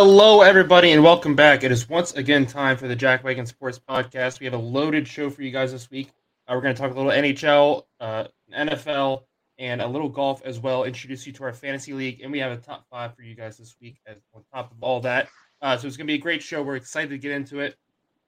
[0.00, 1.64] Hello, everybody, and welcome back.
[1.64, 4.38] It is once again time for the Jack Wagon Sports Podcast.
[4.38, 6.12] We have a loaded show for you guys this week.
[6.46, 8.26] Uh, we're going to talk a little NHL, uh,
[8.56, 9.24] NFL,
[9.58, 10.84] and a little golf as well.
[10.84, 13.58] Introduce you to our fantasy league, and we have a top five for you guys
[13.58, 13.98] this week.
[14.06, 15.30] As on top of all that,
[15.62, 16.62] uh, so it's going to be a great show.
[16.62, 17.74] We're excited to get into it.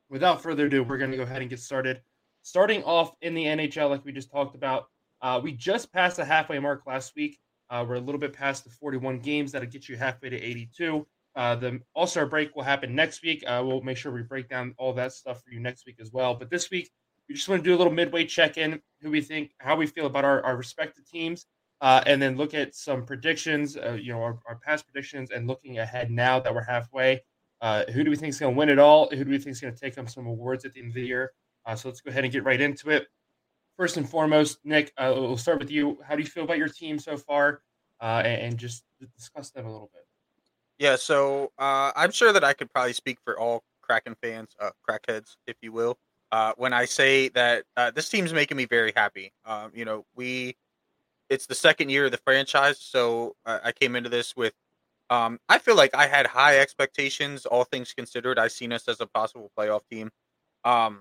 [0.08, 2.00] Without further ado, we're going to go ahead and get started.
[2.42, 4.88] Starting off in the NHL, like we just talked about,
[5.22, 7.38] uh, we just passed the halfway mark last week.
[7.70, 11.06] Uh, we're a little bit past the 41 games that'll get you halfway to 82.
[11.40, 13.42] Uh, the All Star break will happen next week.
[13.46, 16.12] Uh, we'll make sure we break down all that stuff for you next week as
[16.12, 16.34] well.
[16.34, 16.90] But this week,
[17.26, 19.86] we just want to do a little midway check in, who we think, how we
[19.86, 21.46] feel about our, our respective teams,
[21.80, 25.46] uh, and then look at some predictions, uh, you know, our, our, past predictions, and
[25.46, 27.22] looking ahead now that we're halfway.
[27.62, 29.08] Uh, who do we think is going to win it all?
[29.08, 30.94] Who do we think is going to take home some awards at the end of
[30.94, 31.32] the year?
[31.74, 33.06] So let's go ahead and get right into it.
[33.78, 36.00] First and foremost, Nick, we'll start with you.
[36.06, 37.62] How do you feel about your team so far?
[37.98, 38.84] And, and just
[39.16, 40.04] discuss them a little bit.
[40.80, 44.70] Yeah, so uh, I'm sure that I could probably speak for all Kraken fans, uh,
[44.88, 45.98] crackheads, if you will,
[46.32, 49.32] uh, when I say that uh, this team's making me very happy.
[49.44, 50.56] Um, you know, we
[51.30, 54.54] it's the second year of the franchise, so I came into this with.
[55.10, 58.38] Um, I feel like I had high expectations, all things considered.
[58.38, 60.10] I seen us as a possible playoff team,
[60.64, 61.00] um,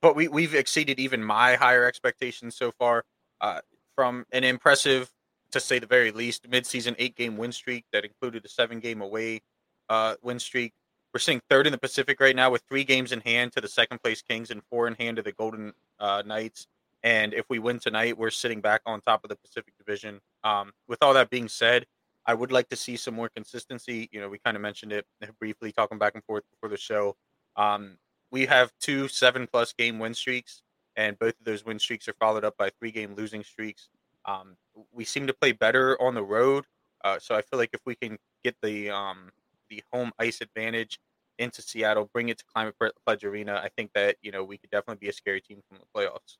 [0.00, 3.04] but we we've exceeded even my higher expectations so far.
[3.40, 3.60] Uh,
[3.96, 5.10] from an impressive
[5.52, 9.00] to say the very least, midseason eight game win streak that included a seven game
[9.00, 9.40] away
[9.88, 10.72] uh, win streak.
[11.12, 13.68] We're sitting third in the Pacific right now with three games in hand to the
[13.68, 16.66] second place Kings and four in hand to the Golden uh, Knights.
[17.02, 20.20] And if we win tonight, we're sitting back on top of the Pacific Division.
[20.44, 21.86] Um, with all that being said,
[22.26, 24.08] I would like to see some more consistency.
[24.12, 25.06] You know, we kind of mentioned it
[25.38, 27.16] briefly, talking back and forth before the show.
[27.56, 27.96] Um,
[28.30, 30.62] we have two seven plus game win streaks,
[30.96, 33.88] and both of those win streaks are followed up by three game losing streaks.
[34.28, 34.56] Um,
[34.92, 36.64] we seem to play better on the road,
[37.02, 39.30] uh, so I feel like if we can get the um,
[39.70, 40.98] the home ice advantage
[41.38, 42.74] into Seattle, bring it to Climate
[43.06, 45.78] Pledge Arena, I think that you know we could definitely be a scary team from
[45.78, 46.36] the playoffs.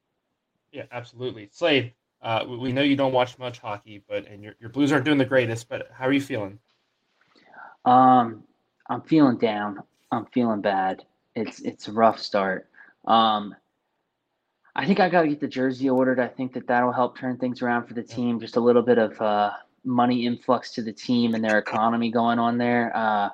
[0.71, 1.49] Yeah, absolutely.
[1.51, 5.07] Slade, uh, we know you don't watch much hockey, but and your your Blues aren't
[5.07, 5.69] doing the greatest.
[5.69, 6.59] But how are you feeling?
[7.85, 8.45] Um,
[8.91, 9.83] I'm feeling down.
[10.13, 11.05] I'm feeling bad.
[11.35, 12.69] It's it's a rough start.
[13.07, 13.55] Um,
[14.79, 16.21] I think I got to get the jersey ordered.
[16.21, 18.39] I think that that'll help turn things around for the team.
[18.39, 19.51] Just a little bit of uh,
[19.85, 22.97] money influx to the team and their economy going on there.
[22.97, 23.31] Uh,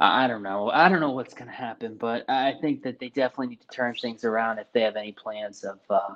[0.00, 0.70] I don't know.
[0.70, 3.68] I don't know what's going to happen, but I think that they definitely need to
[3.68, 6.14] turn things around if they have any plans of uh,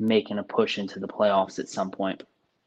[0.00, 2.24] making a push into the playoffs at some point.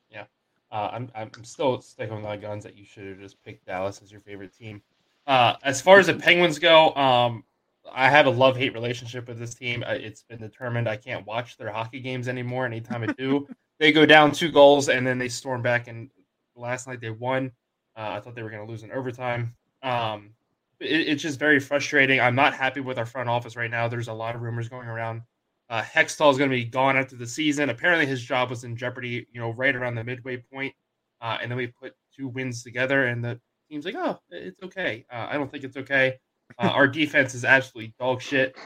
[0.10, 0.24] Yeah,
[0.72, 4.02] uh, I'm I'm still sticking with my guns that you should have just picked Dallas
[4.02, 4.82] as your favorite team.
[5.28, 7.44] Uh, as far as the Penguins go, um,
[7.92, 9.84] I have a love hate relationship with this team.
[9.88, 12.66] It's been determined I can't watch their hockey games anymore.
[12.66, 13.48] Anytime I do,
[13.80, 15.88] they go down two goals and then they storm back.
[15.88, 16.10] And
[16.56, 17.52] last night they won.
[17.96, 19.56] Uh, I thought they were going to lose in overtime.
[19.84, 20.32] Um,
[20.80, 22.20] it, it's just very frustrating.
[22.20, 23.88] I'm not happy with our front office right now.
[23.88, 25.22] There's a lot of rumors going around.
[25.70, 27.70] Uh, Hextall is going to be gone after the season.
[27.70, 29.28] Apparently, his job was in jeopardy.
[29.32, 30.74] You know, right around the midway point.
[31.22, 33.40] Uh, and then we put two wins together, and the
[33.70, 36.20] team's like, "Oh, it's okay." Uh, I don't think it's okay.
[36.60, 38.56] Uh, our defense is absolutely dog shit.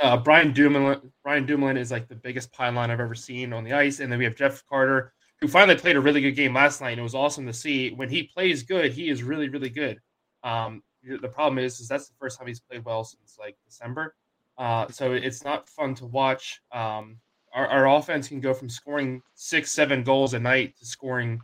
[0.00, 3.74] Uh, Brian Dumoulin, Brian Dumoulin is like the biggest pylon I've ever seen on the
[3.74, 6.80] ice, and then we have Jeff Carter, who finally played a really good game last
[6.80, 6.92] night.
[6.92, 7.90] And it was awesome to see.
[7.90, 10.00] When he plays good, he is really, really good.
[10.42, 14.14] Um, the problem is, is that's the first time he's played well since like December.
[14.56, 16.60] Uh, so it's not fun to watch.
[16.72, 17.18] Um,
[17.52, 21.40] our, our, offense can go from scoring six, seven goals a night to scoring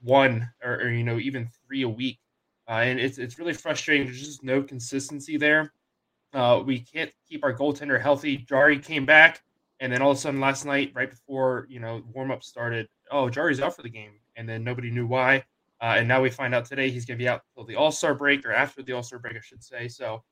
[0.00, 2.18] one or, or you know even three a week
[2.68, 4.06] uh, and it's it's really frustrating.
[4.06, 5.72] There's just no consistency there.
[6.34, 8.36] Uh, we can't keep our goaltender healthy.
[8.36, 9.42] Jarry came back,
[9.80, 12.88] and then all of a sudden last night, right before you know warm up started,
[13.10, 15.44] oh Jarry's out for the game, and then nobody knew why.
[15.80, 17.92] Uh, and now we find out today he's going to be out until the All
[17.92, 19.88] Star break or after the All Star break, I should say.
[19.88, 20.22] So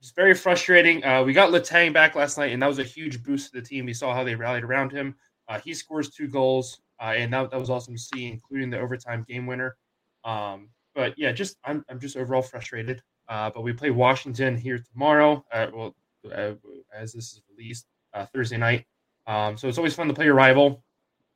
[0.00, 1.04] it's very frustrating.
[1.04, 3.66] Uh, we got Letang back last night, and that was a huge boost to the
[3.66, 3.86] team.
[3.86, 5.14] We saw how they rallied around him.
[5.48, 8.78] Uh, he scores two goals, uh, and that, that was awesome to see, including the
[8.78, 9.76] overtime game winner.
[10.24, 13.02] Um, but yeah, just I'm I'm just overall frustrated.
[13.28, 15.44] Uh, but we play Washington here tomorrow.
[15.52, 15.96] Uh, well,
[16.34, 16.52] uh,
[16.92, 18.86] as this is released uh, Thursday night.
[19.26, 20.82] Um, so it's always fun to play your rival.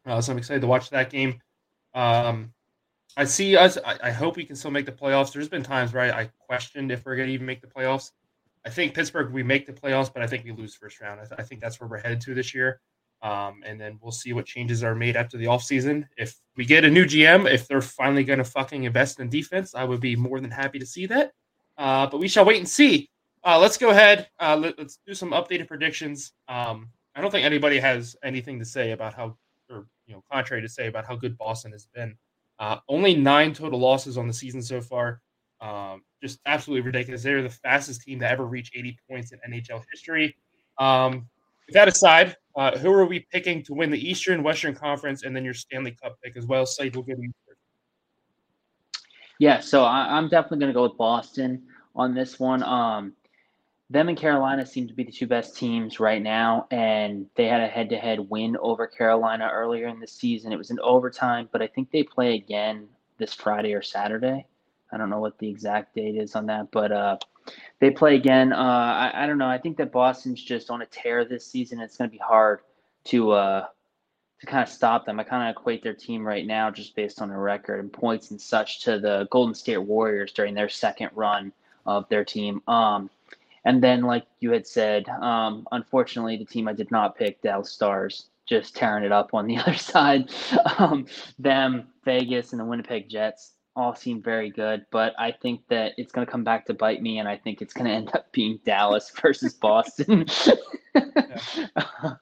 [0.06, 1.40] Uh, so I'm excited to watch that game.
[1.94, 2.52] Um,
[3.16, 3.76] I see us.
[3.84, 5.32] I, I, hope we can still make the playoffs.
[5.32, 8.12] There's been times where I, I questioned if we're going to even make the playoffs.
[8.64, 11.20] I think Pittsburgh we make the playoffs, but I think we lose first round.
[11.20, 12.80] I, th- I think that's where we're headed to this year.
[13.22, 16.06] Um, and then we'll see what changes are made after the offseason.
[16.16, 19.74] If we get a new GM, if they're finally going to fucking invest in defense,
[19.74, 21.32] I would be more than happy to see that.
[21.76, 23.10] Uh, but we shall wait and see.
[23.44, 24.28] Uh, let's go ahead.
[24.38, 26.32] Uh, let, us do some updated predictions.
[26.48, 29.36] Um, I don't think anybody has anything to say about how,
[29.70, 32.16] or you know, contrary to say about how good Boston has been.
[32.58, 35.20] Uh, only nine total losses on the season so far.
[35.60, 37.22] Um, just absolutely ridiculous.
[37.22, 40.36] They're the fastest team to ever reach 80 points in NHL history.
[40.78, 41.28] Um,
[41.66, 45.34] with that aside, uh, who are we picking to win the Eastern, Western Conference, and
[45.34, 46.66] then your Stanley Cup pick as well?
[46.66, 47.32] Slade, we'll give you.
[49.38, 51.62] Yeah, so I, am definitely going to go with Boston
[51.94, 52.62] on this one.
[52.62, 53.14] Um,
[53.88, 57.60] them and Carolina seem to be the two best teams right now, and they had
[57.60, 60.52] a head-to-head win over Carolina earlier in the season.
[60.52, 62.86] It was in overtime, but I think they play again
[63.18, 64.46] this Friday or Saturday.
[64.92, 67.16] I don't know what the exact date is on that, but uh,
[67.80, 68.52] they play again.
[68.52, 69.48] Uh, I, I, don't know.
[69.48, 71.80] I think that Boston's just on a tear this season.
[71.80, 72.60] It's going to be hard
[73.04, 73.66] to uh,
[74.40, 75.20] to kind of stop them.
[75.20, 78.30] I kind of equate their team right now, just based on their record and points
[78.30, 81.52] and such, to the Golden State Warriors during their second run
[81.86, 82.62] of their team.
[82.68, 83.10] Um,
[83.64, 87.70] and then, like you had said, um, unfortunately, the team I did not pick, Dallas
[87.70, 90.30] Stars, just tearing it up on the other side.
[90.78, 91.06] Um,
[91.38, 96.12] them, Vegas, and the Winnipeg Jets all seem very good, but I think that it's
[96.12, 98.30] going to come back to bite me, and I think it's going to end up
[98.32, 100.26] being Dallas versus Boston.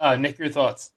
[0.00, 0.92] uh, Nick, your thoughts?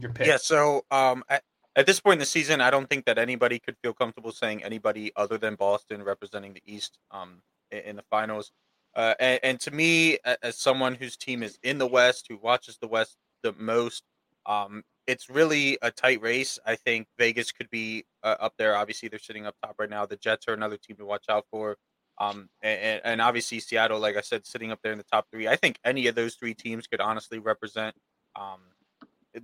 [0.00, 0.26] Your pick?
[0.26, 0.36] Yeah.
[0.38, 1.42] So, um, at,
[1.76, 4.62] at this point in the season, I don't think that anybody could feel comfortable saying
[4.62, 8.52] anybody other than Boston representing the East um, in, in the finals.
[8.94, 12.76] Uh, and, and, to me, as someone whose team is in the West, who watches
[12.78, 14.02] the West the most,
[14.44, 16.58] um, it's really a tight race.
[16.64, 18.76] I think Vegas could be uh, up there.
[18.76, 20.06] Obviously, they're sitting up top right now.
[20.06, 21.76] The Jets are another team to watch out for.
[22.18, 25.48] Um, and, and, obviously Seattle, like I said, sitting up there in the top three.
[25.48, 27.96] I think any of those three teams could honestly represent
[28.36, 28.60] um,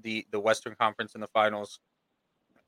[0.02, 1.81] the the Western Conference in the finals.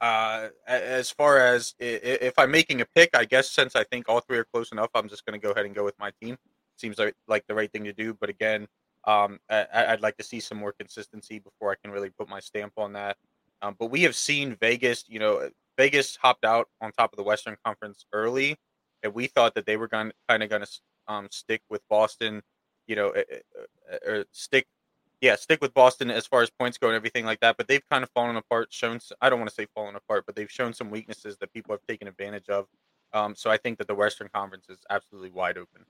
[0.01, 4.21] Uh, as far as if I'm making a pick, I guess since I think all
[4.21, 6.39] three are close enough, I'm just going to go ahead and go with my team.
[6.79, 8.15] Seems like, like the right thing to do.
[8.19, 8.67] But again,
[9.05, 12.41] um, I, would like to see some more consistency before I can really put my
[12.41, 13.17] stamp on that.
[13.63, 17.23] Um, but we have seen Vegas, you know, Vegas hopped out on top of the
[17.23, 18.57] Western Conference early,
[19.03, 20.69] and we thought that they were going kind of going to
[21.09, 22.43] um, stick with Boston,
[22.87, 23.39] you know, eh, eh,
[23.91, 24.67] eh, or stick,
[25.21, 27.57] yeah, stick with Boston as far as points go and everything like that.
[27.57, 30.37] But they've kind of fallen apart, shown I don't want to say fallen apart, but
[30.37, 32.67] they've shown some weaknesses that people have taken advantage of.
[33.13, 35.85] Um, so I think that the Western Conference is absolutely wide open.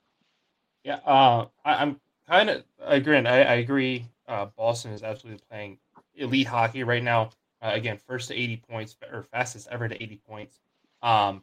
[0.84, 3.26] Yeah, uh, I, am kind of again.
[3.26, 4.06] I, I agree.
[4.28, 5.78] Uh, Boston is absolutely playing
[6.14, 7.30] elite hockey right now.
[7.62, 10.60] Uh, again, first to 80 points or fastest ever to 80 points.
[11.02, 11.42] Um,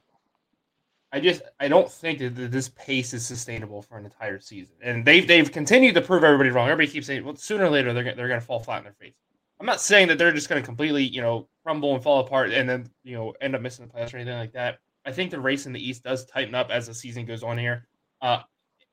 [1.11, 5.05] I just I don't think that this pace is sustainable for an entire season, and
[5.05, 6.69] they've they've continued to prove everybody wrong.
[6.69, 8.93] Everybody keeps saying, well, sooner or later they're they're going to fall flat in their
[8.93, 9.15] face.
[9.59, 12.51] I'm not saying that they're just going to completely you know crumble and fall apart
[12.51, 14.79] and then you know end up missing the playoffs or anything like that.
[15.05, 17.57] I think the race in the East does tighten up as the season goes on
[17.57, 17.87] here.
[18.21, 18.41] Uh,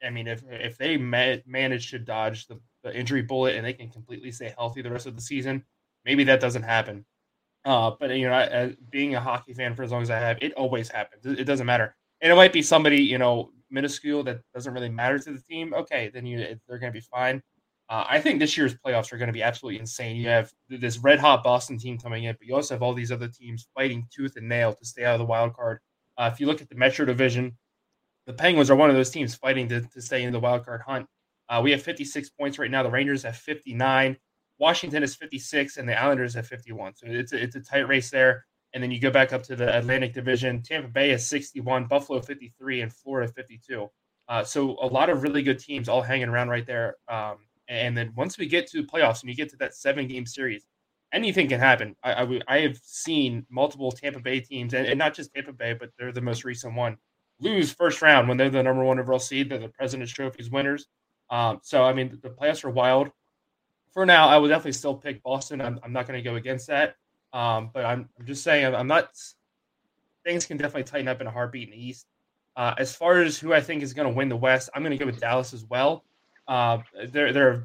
[0.04, 3.72] I mean, if if they ma- manage to dodge the, the injury bullet and they
[3.72, 5.64] can completely stay healthy the rest of the season,
[6.04, 7.04] maybe that doesn't happen.
[7.64, 10.38] Uh, but you know, I, being a hockey fan for as long as I have,
[10.42, 11.24] it always happens.
[11.24, 14.90] It, it, doesn't matter, and it might be somebody you know minuscule that doesn't really
[14.90, 15.72] matter to the team.
[15.74, 17.42] Okay, then you they're going to be fine.
[17.88, 20.16] Uh, I think this year's playoffs are going to be absolutely insane.
[20.16, 23.12] You have this red hot Boston team coming in, but you also have all these
[23.12, 25.80] other teams fighting tooth and nail to stay out of the wild card.
[26.16, 27.56] Uh, if you look at the Metro Division,
[28.26, 30.82] the Penguins are one of those teams fighting to, to stay in the wild card
[30.86, 31.06] hunt.
[31.48, 32.82] Uh, we have 56 points right now.
[32.82, 34.16] The Rangers have 59.
[34.58, 36.96] Washington is 56, and the Islanders have 51.
[36.96, 38.44] So it's a, it's a tight race there.
[38.72, 40.62] And then you go back up to the Atlantic Division.
[40.62, 43.88] Tampa Bay is 61, Buffalo 53, and Florida 52.
[44.28, 46.96] Uh, so a lot of really good teams all hanging around right there.
[47.08, 47.38] Um,
[47.68, 50.26] and then once we get to the playoffs and you get to that seven game
[50.26, 50.66] series,
[51.12, 51.94] anything can happen.
[52.02, 55.74] I, I, I have seen multiple Tampa Bay teams, and, and, not just Tampa Bay,
[55.74, 56.96] but they're the most recent one,
[57.40, 59.50] lose first round when they're the number one overall seed.
[59.50, 60.86] They're the President's Trophies winners.
[61.30, 63.10] Um, so I mean, the playoffs are wild.
[63.92, 65.60] For now, I would definitely still pick Boston.
[65.60, 66.96] I'm, I'm not going to go against that.
[67.32, 69.10] Um, but I'm, I'm, just saying, I'm, I'm, not.
[70.24, 72.06] Things can definitely tighten up in a heartbeat in the East.
[72.56, 74.96] Uh, as far as who I think is going to win the West, I'm going
[74.96, 76.04] to go with Dallas as well.
[76.46, 77.64] Uh, they're they're a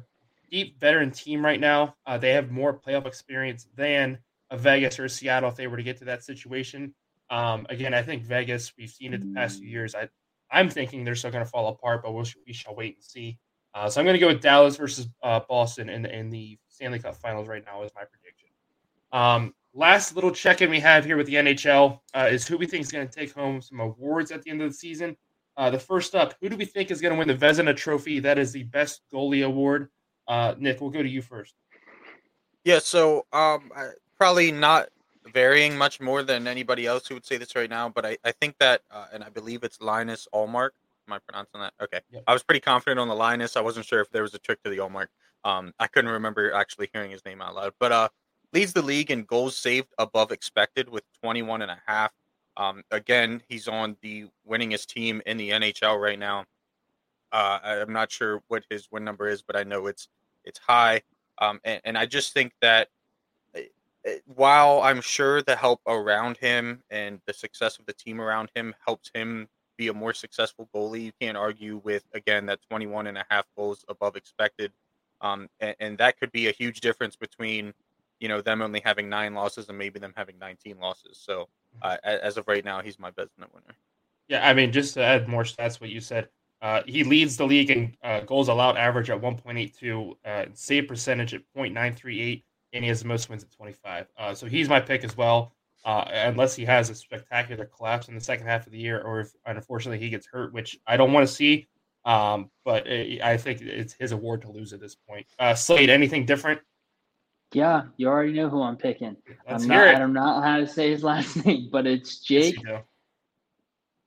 [0.50, 1.94] deep veteran team right now.
[2.06, 4.18] Uh, they have more playoff experience than
[4.50, 6.94] a Vegas or a Seattle if they were to get to that situation.
[7.30, 9.94] Um, again, I think Vegas, we've seen it the past few years.
[9.94, 10.08] I,
[10.50, 13.38] I'm thinking they're still going to fall apart, but we'll, we shall wait and see.
[13.72, 16.98] Uh, so I'm going to go with Dallas versus uh, Boston in, in the Stanley
[16.98, 18.48] Cup Finals right now is my prediction.
[19.12, 22.84] Um, last little check-in we have here with the NHL uh, is who we think
[22.84, 25.16] is going to take home some awards at the end of the season.
[25.56, 28.18] Uh, the first up, who do we think is going to win the Vezina Trophy?
[28.18, 29.88] That is the best goalie award.
[30.26, 31.54] Uh, Nick, we'll go to you first.
[32.64, 33.70] Yeah, so um,
[34.16, 34.88] probably not
[35.26, 38.32] varying much more than anybody else who would say this right now, but I, I
[38.32, 40.70] think that, uh, and I believe it's Linus Ullmark.
[41.08, 41.74] Am I pronouncing that?
[41.82, 42.00] Okay.
[42.10, 42.24] Yep.
[42.26, 43.56] I was pretty confident on the Linus.
[43.56, 45.08] I wasn't sure if there was a trick to the Allmark.
[45.44, 48.08] Um, I couldn't remember actually hearing his name out loud, but uh,
[48.52, 52.12] leads the league in goals saved above expected with 21 and a half.
[52.56, 56.44] Um, again, he's on the winningest team in the NHL right now.
[57.32, 60.08] Uh, I'm not sure what his win number is, but I know it's
[60.44, 61.02] it's high.
[61.38, 62.88] Um, and, and I just think that
[64.26, 68.74] while I'm sure the help around him and the success of the team around him
[68.84, 73.18] helps him be a more successful goalie, you can't argue with again that 21 and
[73.18, 74.72] a half goals above expected.
[75.22, 77.72] Um, and, and that could be a huge difference between
[78.20, 81.18] you know them only having nine losses and maybe them having 19 losses.
[81.18, 81.48] So
[81.82, 83.74] uh, as of right now, he's my best net winner.
[84.28, 86.28] Yeah, I mean, just to add more stats, what you said,
[86.62, 91.34] uh, he leads the league in uh, goals allowed average at 1.82, uh, save percentage
[91.34, 94.06] at 0.938, and he has the most wins at 25.
[94.16, 95.52] Uh, so he's my pick as well,
[95.84, 99.20] uh, unless he has a spectacular collapse in the second half of the year, or
[99.20, 101.68] if unfortunately he gets hurt, which I don't want to see.
[102.04, 105.26] Um, but it, I think it's his award to lose at this point.
[105.38, 106.60] Uh, Slade, anything different?
[107.52, 109.16] Yeah, you already know who I'm picking.
[109.48, 109.88] Let's I'm not.
[109.88, 112.56] I don't know how to say his last name, but it's Jake.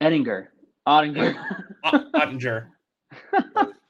[0.01, 0.47] Ettinger.
[0.87, 1.35] Oettinger.
[1.85, 2.67] Oettinger.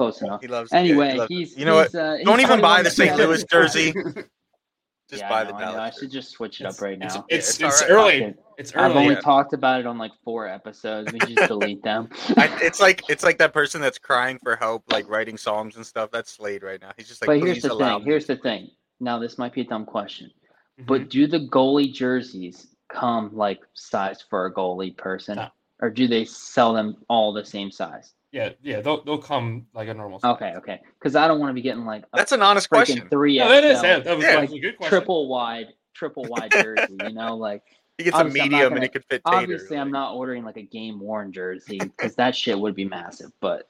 [0.00, 0.40] Close enough.
[0.40, 0.72] He loves.
[0.72, 2.02] Anyway, yeah, he loves- he's you know he's, what?
[2.02, 3.18] Uh, Don't even buy the St.
[3.18, 3.92] Louis jersey.
[5.10, 5.88] Just yeah, buy the know, I.
[5.88, 7.24] I should just switch it up right it's now.
[7.28, 7.90] it's, it's it's alright.
[7.90, 8.24] early.
[8.26, 8.34] Okay.
[8.58, 8.84] It's early.
[8.84, 9.20] I've only yeah.
[9.20, 11.12] talked about it on like four episodes.
[11.12, 12.08] We just delete them.
[12.36, 15.84] I, it's like it's like that person that's crying for help, like writing songs and
[15.84, 16.12] stuff.
[16.12, 16.92] That's Slade right now.
[16.96, 17.98] He's just like, but here's the thing.
[17.98, 18.04] me.
[18.04, 18.70] Here's the thing.
[19.00, 20.30] Now this might be a dumb question,
[20.80, 20.86] Mhm.
[20.86, 25.48] but do the goalie jerseys come like size for a goalie person, No.
[25.82, 28.14] or do they sell them all the same size?
[28.32, 30.20] Yeah, yeah, they'll they'll come like a normal.
[30.20, 30.34] size.
[30.36, 30.80] Okay, okay.
[30.98, 33.08] Because I don't want to be getting like a That's an honest question.
[33.08, 34.32] three No, that is that, that was, Yeah.
[34.36, 34.88] that was a good question.
[34.90, 36.96] triple wide, triple wide jersey.
[37.02, 37.62] You know, like
[37.98, 39.36] He gets a Obviously, I'm not medium gonna- and it could fit Tater.
[39.36, 43.30] obviously I'm not ordering like a game worn jersey because that shit would be massive.
[43.40, 43.68] But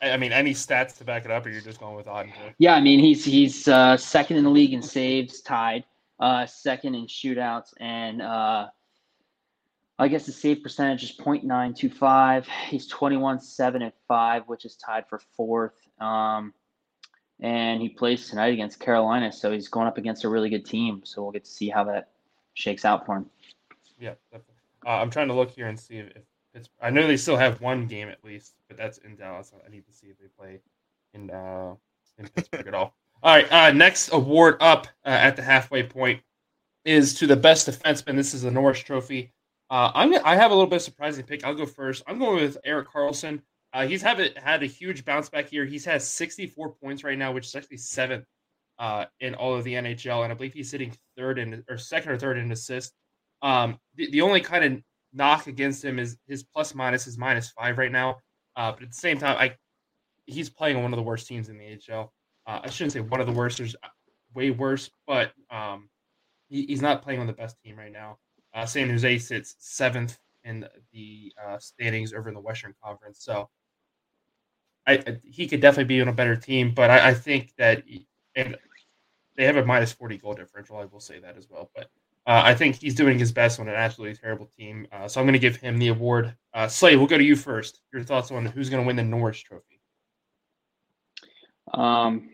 [0.00, 2.54] I I mean, any stats to back it up, or you're just going with Oettinger?
[2.58, 5.84] yeah, I mean he's he's uh, second in the league in saves, tied,
[6.20, 8.68] uh, second in shootouts, and uh,
[10.02, 12.46] I guess the save percentage is .925.
[12.68, 15.74] He's 21 seven and five, which is tied for fourth.
[16.00, 16.52] Um,
[17.38, 21.02] and he plays tonight against Carolina, so he's going up against a really good team.
[21.04, 22.10] So we'll get to see how that
[22.54, 23.26] shakes out for him.
[24.00, 24.54] Yeah, definitely.
[24.84, 26.68] Uh, I'm trying to look here and see if, if it's.
[26.80, 29.52] I know they still have one game at least, but that's in Dallas.
[29.64, 30.58] I need to see if they play
[31.14, 31.74] in uh,
[32.18, 32.96] in Pittsburgh at all.
[33.22, 36.22] All right, uh, next award up uh, at the halfway point
[36.84, 38.16] is to the best defenseman.
[38.16, 39.30] This is the Norris Trophy.
[39.72, 41.46] Uh, I'm I have a little bit of surprising pick.
[41.46, 42.02] I'll go first.
[42.06, 43.40] I'm going with Erik Karlsson.
[43.72, 45.64] Uh, he's have it, had a huge bounce back here.
[45.64, 48.26] He's has 64 points right now, which is actually seventh
[48.78, 52.12] uh, in all of the NHL, and I believe he's sitting third in or second
[52.12, 52.92] or third in assists.
[53.40, 54.82] Um, the, the only kind of
[55.14, 58.18] knock against him is his plus minus is minus five right now.
[58.54, 59.54] Uh, but at the same time, I
[60.26, 62.10] he's playing on one of the worst teams in the NHL.
[62.46, 63.56] Uh, I shouldn't say one of the worst.
[63.56, 63.74] There's
[64.34, 65.88] way worse, but um,
[66.50, 68.18] he, he's not playing on the best team right now.
[68.54, 73.48] Uh, San Jose sits seventh in the uh, standings over in the Western Conference, so
[74.86, 76.74] I, I he could definitely be on a better team.
[76.74, 78.56] But I, I think that he- and
[79.36, 80.76] they have a minus forty goal differential.
[80.78, 81.90] I will say that as well, but.
[82.24, 84.86] Uh, I think he's doing his best on an absolutely terrible team.
[84.92, 86.32] Uh, so I'm going to give him the award.
[86.54, 87.80] Uh, Slade, we'll go to you first.
[87.92, 89.80] Your thoughts on who's going to win the Norris Trophy?
[91.74, 92.30] Um,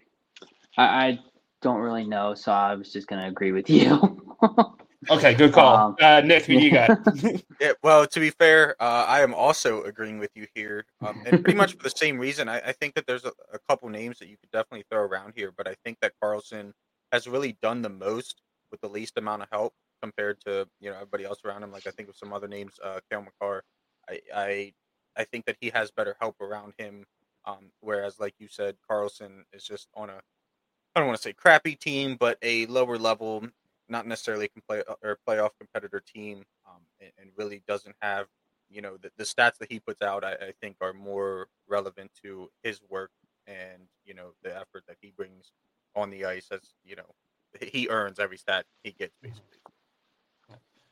[0.77, 1.19] I, I
[1.63, 4.37] don't really know, so I was just gonna agree with you.
[5.11, 5.77] Okay, good call.
[5.77, 6.99] Um, uh, Nick, who you got?
[7.61, 11.43] Yeah, well, to be fair, uh, I am also agreeing with you here, um, and
[11.43, 12.49] pretty much for the same reason.
[12.49, 15.33] I, I think that there's a, a couple names that you could definitely throw around
[15.35, 16.73] here, but I think that Karlsson
[17.13, 20.95] has really done the most with the least amount of help compared to you know
[20.97, 21.73] everybody else around him.
[21.73, 23.65] Like I think of some other names, uh, Cale Makar.
[24.09, 24.73] I, I
[25.17, 27.05] I think that he has better help around him,
[27.45, 30.21] um, whereas like you said, Karlsson is just on a
[30.95, 33.47] I don't want to say crappy team, but a lower level,
[33.89, 38.27] not necessarily play or playoff competitor team, um, and, and really doesn't have,
[38.71, 40.25] you know, the, the stats that he puts out.
[40.25, 43.11] I, I think are more relevant to his work
[43.49, 45.53] and you know the effort that he brings
[45.97, 46.49] on the ice.
[46.53, 47.15] As you know,
[47.61, 49.59] he earns every stat he gets basically.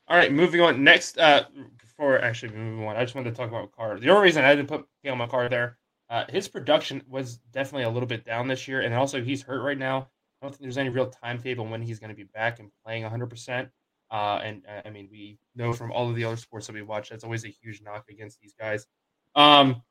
[0.08, 0.84] All right, moving on.
[0.84, 1.46] Next, uh,
[1.78, 3.98] before actually moving on, I just wanted to talk about Makar.
[3.98, 7.90] The only reason I didn't put Cale Makar there, uh, his production was definitely a
[7.90, 10.08] little bit down this year, and also he's hurt right now.
[10.40, 13.04] I don't think there's any real timetable when he's going to be back and playing
[13.04, 13.68] 100%.
[14.10, 16.82] Uh, and uh, I mean, we know from all of the other sports that we
[16.82, 18.86] watch, that's always a huge knock against these guys.
[19.34, 19.82] Um,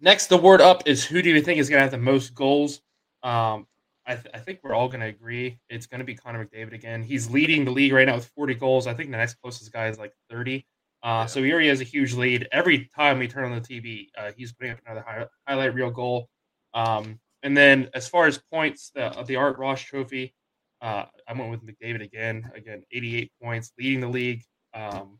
[0.00, 2.34] next, the word up is who do you think is going to have the most
[2.34, 2.80] goals?
[3.22, 3.66] Um,
[4.06, 6.72] I, th- I think we're all going to agree it's going to be Connor McDavid
[6.72, 7.02] again.
[7.02, 8.86] He's leading the league right now with 40 goals.
[8.86, 10.64] I think the next closest guy is like 30.
[11.02, 12.48] Uh, So he already has a huge lead.
[12.50, 15.90] Every time we turn on the TV, uh, he's putting up another high- highlight reel
[15.90, 16.30] goal.
[16.72, 20.34] Um, and then as far as points, the the Art Ross Trophy,
[20.80, 22.50] Uh, I went with McDavid again.
[22.54, 24.42] Again, 88 points, leading the league.
[24.74, 25.18] Um,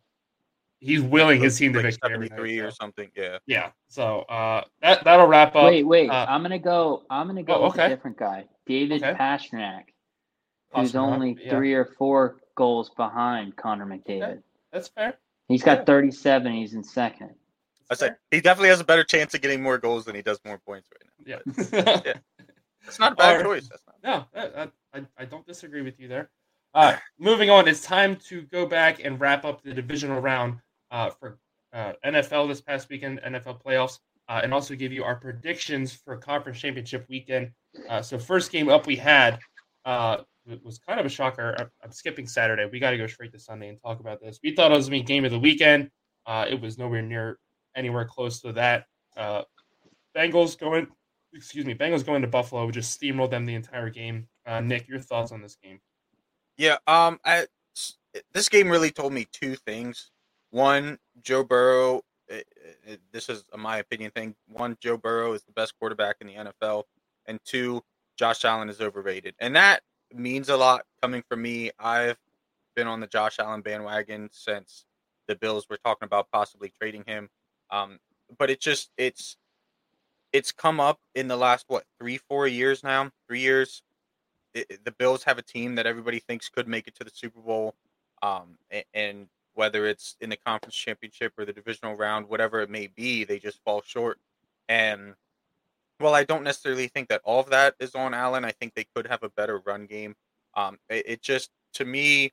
[0.80, 3.10] he's willing his team to like victory every 73 night, or so- something.
[3.16, 3.38] Yeah.
[3.46, 3.70] Yeah.
[3.88, 5.64] So uh, that that'll wrap up.
[5.64, 6.10] Wait, wait.
[6.10, 7.02] uh, I'm gonna go.
[7.10, 7.86] I'm gonna go Oh, with okay.
[7.86, 9.18] a different guy, David Okay.
[9.18, 9.84] Pastrnak,
[10.74, 11.50] who's Pastrnak, only yeah.
[11.50, 14.42] three or four goals behind Connor McDavid.
[14.72, 15.18] That's fair.
[15.48, 15.84] He's got Yeah.
[15.84, 16.52] 37.
[16.52, 17.34] He's in second.
[17.90, 20.38] I said he definitely has a better chance of getting more goals than he does
[20.44, 21.38] more points right now.
[21.72, 22.00] Yeah.
[22.04, 22.14] Yeah.
[22.84, 23.68] That's not a bad choice.
[23.68, 24.26] That's not.
[24.34, 26.30] No, I, I, I don't disagree with you there.
[26.74, 30.58] Uh, moving on, it's time to go back and wrap up the divisional round
[30.90, 31.38] uh, for
[31.72, 36.16] uh, NFL this past weekend, NFL playoffs, uh, and also give you our predictions for
[36.16, 37.50] conference championship weekend.
[37.88, 39.38] Uh, so, first game up we had
[39.84, 40.18] uh,
[40.62, 41.54] was kind of a shocker.
[41.58, 42.66] I'm, I'm skipping Saturday.
[42.70, 44.38] We got to go straight to Sunday and talk about this.
[44.42, 45.90] We thought it was going to be game of the weekend.
[46.26, 47.38] Uh, it was nowhere near
[47.78, 48.86] anywhere close to that.
[49.16, 49.42] Uh,
[50.16, 50.88] Bengals going,
[51.32, 54.26] excuse me, Bengals going to Buffalo, just steamrolled them the entire game.
[54.44, 55.80] Uh, Nick, your thoughts on this game?
[56.56, 56.76] Yeah.
[56.86, 57.20] Um.
[57.24, 57.46] I,
[58.32, 60.10] this game really told me two things.
[60.50, 62.02] One, Joe Burrow.
[62.30, 62.40] eh,
[62.88, 64.34] eh, This is my opinion thing.
[64.48, 66.84] One, Joe Burrow is the best quarterback in the NFL,
[67.26, 67.82] and two,
[68.18, 69.82] Josh Allen is overrated, and that
[70.12, 71.70] means a lot coming from me.
[71.78, 72.16] I've
[72.74, 74.84] been on the Josh Allen bandwagon since
[75.28, 77.28] the Bills were talking about possibly trading him.
[77.70, 77.98] Um,
[78.38, 79.36] but it just it's
[80.32, 83.82] it's come up in the last what three four years now three years
[84.54, 87.40] it, the bills have a team that everybody thinks could make it to the super
[87.40, 87.74] bowl
[88.22, 92.70] um a- and, whether it's in the conference championship or the divisional round whatever it
[92.70, 94.18] may be they just fall short.
[94.68, 95.14] And
[96.00, 98.86] well i don't necessarily think that all of that is on allen i think they
[98.94, 100.14] could have a better run game.
[100.56, 102.32] Um it, it just to me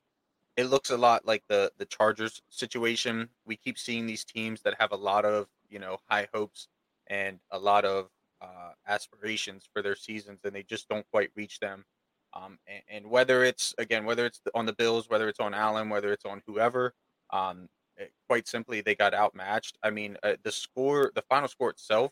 [0.57, 4.75] it looks a lot like the the chargers situation we keep seeing these teams that
[4.79, 6.67] have a lot of you know high hopes
[7.07, 8.09] and a lot of
[8.41, 11.85] uh, aspirations for their seasons, and they just don't quite reach them.
[12.33, 15.89] Um, and, and whether it's again, whether it's on the Bills, whether it's on Allen,
[15.89, 16.93] whether it's on whoever,
[17.31, 19.77] um, it- quite simply, they got outmatched.
[19.83, 22.11] I mean, uh, the score, the final score itself,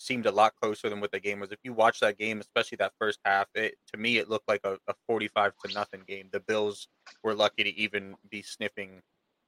[0.00, 1.52] seemed a lot closer than what the game was.
[1.52, 4.62] If you watch that game, especially that first half, it to me it looked like
[4.64, 6.28] a, a forty-five to nothing game.
[6.32, 6.88] The Bills
[7.22, 9.02] were lucky to even be sniffing,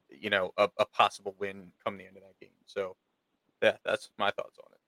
[0.09, 2.55] you know, a, a possible win come the end of that game.
[2.67, 2.95] So,
[3.63, 4.79] yeah, that's my thoughts on it.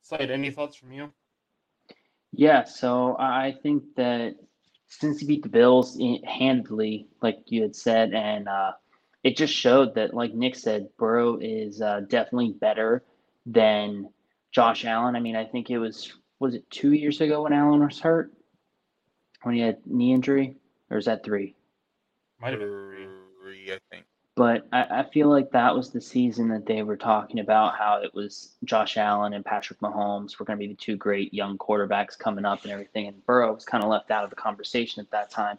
[0.00, 1.12] Slade, any thoughts from you?
[2.32, 4.36] Yeah, so I I think that
[4.88, 8.72] since he beat the Bills handily, like you had said, and uh,
[9.22, 13.04] it just showed that, like Nick said, Burrow is uh, definitely better
[13.44, 14.08] than
[14.52, 15.16] Josh Allen.
[15.16, 18.32] I mean, I think it was was it two years ago when Allen was hurt
[19.42, 20.56] when he had knee injury,
[20.90, 21.54] or is that three?
[22.40, 23.06] Might have been three.
[23.42, 24.04] Three, I think.
[24.34, 28.00] But I, I feel like that was the season that they were talking about how
[28.02, 31.58] it was Josh Allen and Patrick Mahomes were going to be the two great young
[31.58, 33.08] quarterbacks coming up and everything.
[33.08, 35.58] And Burrow was kind of left out of the conversation at that time.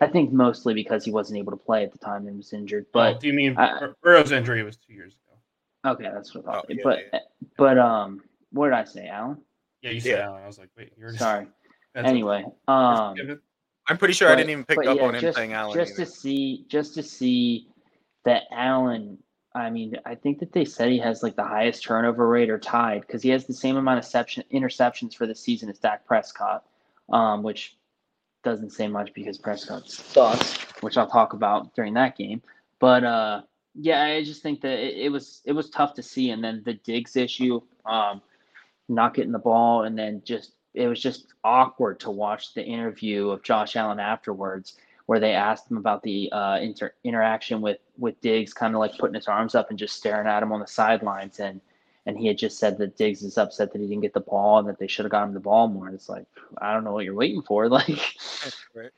[0.00, 2.84] I think mostly because he wasn't able to play at the time and was injured.
[2.88, 5.92] oh, But do you mean I- Burrow's injury was two years ago?
[5.94, 6.66] okay, that's what I thought.
[6.68, 7.18] Oh, yeah, but yeah.
[7.56, 9.38] but um, what did I say, Alan?
[9.82, 10.26] Yeah, you said Yeah.
[10.26, 10.42] Allen.
[10.42, 11.46] I was like, wait, you're Sorry.
[11.94, 12.10] That's okay.
[12.10, 13.40] Anyway, Just um,
[13.88, 15.76] I'm pretty sure I didn't even pick up yeah, on him just, saying Allen.
[15.76, 16.04] Just either.
[16.04, 17.68] to see, just to see
[18.24, 19.18] that Allen.
[19.54, 22.58] I mean, I think that they said he has like the highest turnover rate or
[22.58, 26.06] tied because he has the same amount of seption, interceptions for the season as Dak
[26.06, 26.64] Prescott,
[27.12, 27.76] um, which
[28.42, 32.40] doesn't say much because Prescott sucks, which I'll talk about during that game.
[32.78, 33.42] But uh,
[33.74, 36.62] yeah, I just think that it, it was it was tough to see, and then
[36.64, 38.22] the Diggs issue, um,
[38.94, 43.28] not getting the ball, and then just it was just awkward to watch the interview
[43.30, 44.76] of Josh Allen afterwards,
[45.06, 48.96] where they asked him about the uh, inter- interaction with with Diggs, kind of like
[48.98, 51.60] putting his arms up and just staring at him on the sidelines, and
[52.06, 54.58] and he had just said that Diggs is upset that he didn't get the ball
[54.58, 55.86] and that they should have got him the ball more.
[55.86, 56.26] And it's like
[56.58, 57.88] I don't know what you're waiting for, like.
[58.74, 58.90] right.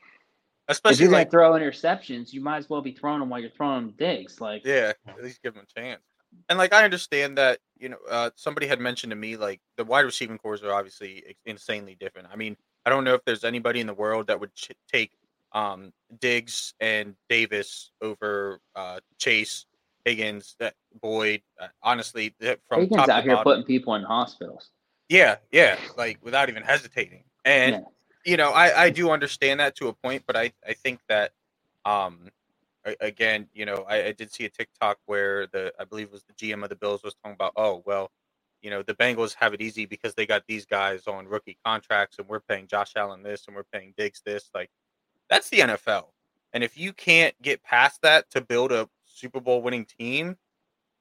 [0.66, 3.50] If you're like gonna throw interceptions, you might as well be throwing them while you're
[3.50, 4.40] throwing Diggs.
[4.40, 6.00] Like, yeah, at least give him a chance.
[6.48, 9.84] And like I understand that you know uh, somebody had mentioned to me like the
[9.84, 12.28] wide receiving cores are obviously insanely different.
[12.32, 15.12] I mean I don't know if there's anybody in the world that would ch- take
[15.52, 19.66] um, Diggs and Davis over uh, Chase
[20.04, 21.42] Higgins, that Boyd.
[21.60, 22.34] Uh, honestly,
[22.68, 24.70] from Higgins out to here bottom, putting people in hospitals.
[25.08, 27.24] Yeah, yeah, like without even hesitating.
[27.44, 27.80] And Yeah.
[28.24, 31.32] you know, I I do understand that to a point, but I I think that
[31.84, 32.30] um
[33.00, 36.24] again, you know, I, I did see a TikTok where the I believe it was
[36.24, 38.10] the GM of the Bills was talking about, oh well,
[38.62, 42.18] you know, the Bengals have it easy because they got these guys on rookie contracts
[42.18, 44.50] and we're paying Josh Allen this and we're paying Diggs this.
[44.54, 44.70] Like
[45.28, 46.06] that's the NFL.
[46.52, 50.36] And if you can't get past that to build a Super Bowl winning team,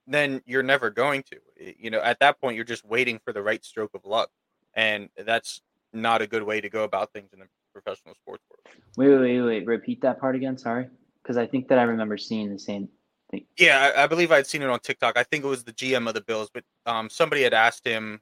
[0.08, 1.40] then you're never going to.
[1.78, 4.30] You know, at that point, you're just waiting for the right stroke of luck,
[4.74, 5.62] and that's
[5.94, 8.78] not a good way to go about things in the professional sports world.
[8.98, 9.66] Wait, wait, wait, wait.
[9.66, 10.58] Repeat that part again.
[10.58, 10.88] Sorry,
[11.24, 12.90] because I think that I remember seeing the same
[13.32, 13.46] thing.
[13.58, 15.18] Yeah, I, I believe I'd seen it on TikTok.
[15.18, 18.22] I think it was the GM of the Bills, but um, somebody had asked him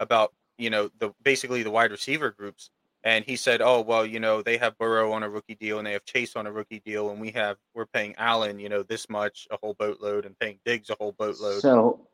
[0.00, 2.70] about you know the basically the wide receiver groups,
[3.04, 5.86] and he said, "Oh well, you know they have Burrow on a rookie deal and
[5.86, 8.82] they have Chase on a rookie deal, and we have we're paying Allen, you know,
[8.82, 12.06] this much a whole boatload, and paying Diggs a whole boatload." So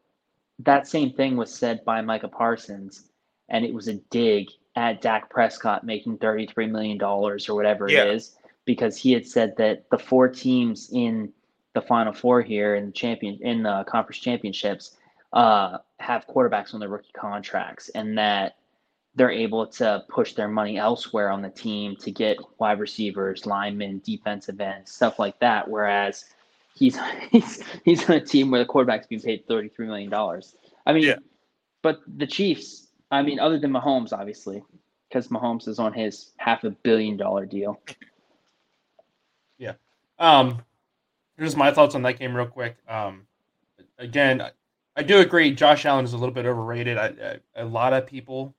[0.60, 3.10] that same thing was said by Micah Parsons,
[3.48, 8.04] and it was a dig at Dak Prescott making $33 million or whatever Yeah.
[8.04, 8.36] it is,
[8.68, 11.32] because he had said that the four teams in
[11.72, 14.98] the final four here in the champion in the conference championships
[15.32, 18.56] uh, have quarterbacks on their rookie contracts and that
[19.14, 24.02] they're able to push their money elsewhere on the team to get wide receivers, linemen,
[24.04, 25.66] defensive ends, stuff like that.
[25.66, 26.26] Whereas
[26.74, 26.98] he's
[27.32, 30.56] he's he's on a team where the quarterback's being paid thirty three million dollars.
[30.84, 31.16] I mean, Yeah.
[31.80, 32.88] but the Chiefs.
[33.10, 34.62] I mean, other than Mahomes, obviously,
[35.08, 37.80] because Mahomes is on his half a billion dollar deal.
[40.18, 40.62] Um,
[41.36, 42.76] here's my thoughts on that game, real quick.
[42.88, 43.26] Um,
[43.98, 44.50] again, I-
[44.96, 45.52] I do agree.
[45.52, 46.98] Josh Allen is a little bit overrated.
[46.98, 48.52] I, I, a lot of people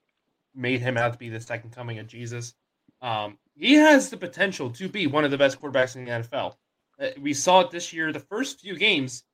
[0.54, 2.54] made him out to be the second coming of Jesus.
[3.02, 6.54] Um, he has the potential to be one of the best quarterbacks in the NFL.
[6.98, 8.10] Uh, we saw it this year.
[8.10, 9.24] The first few games,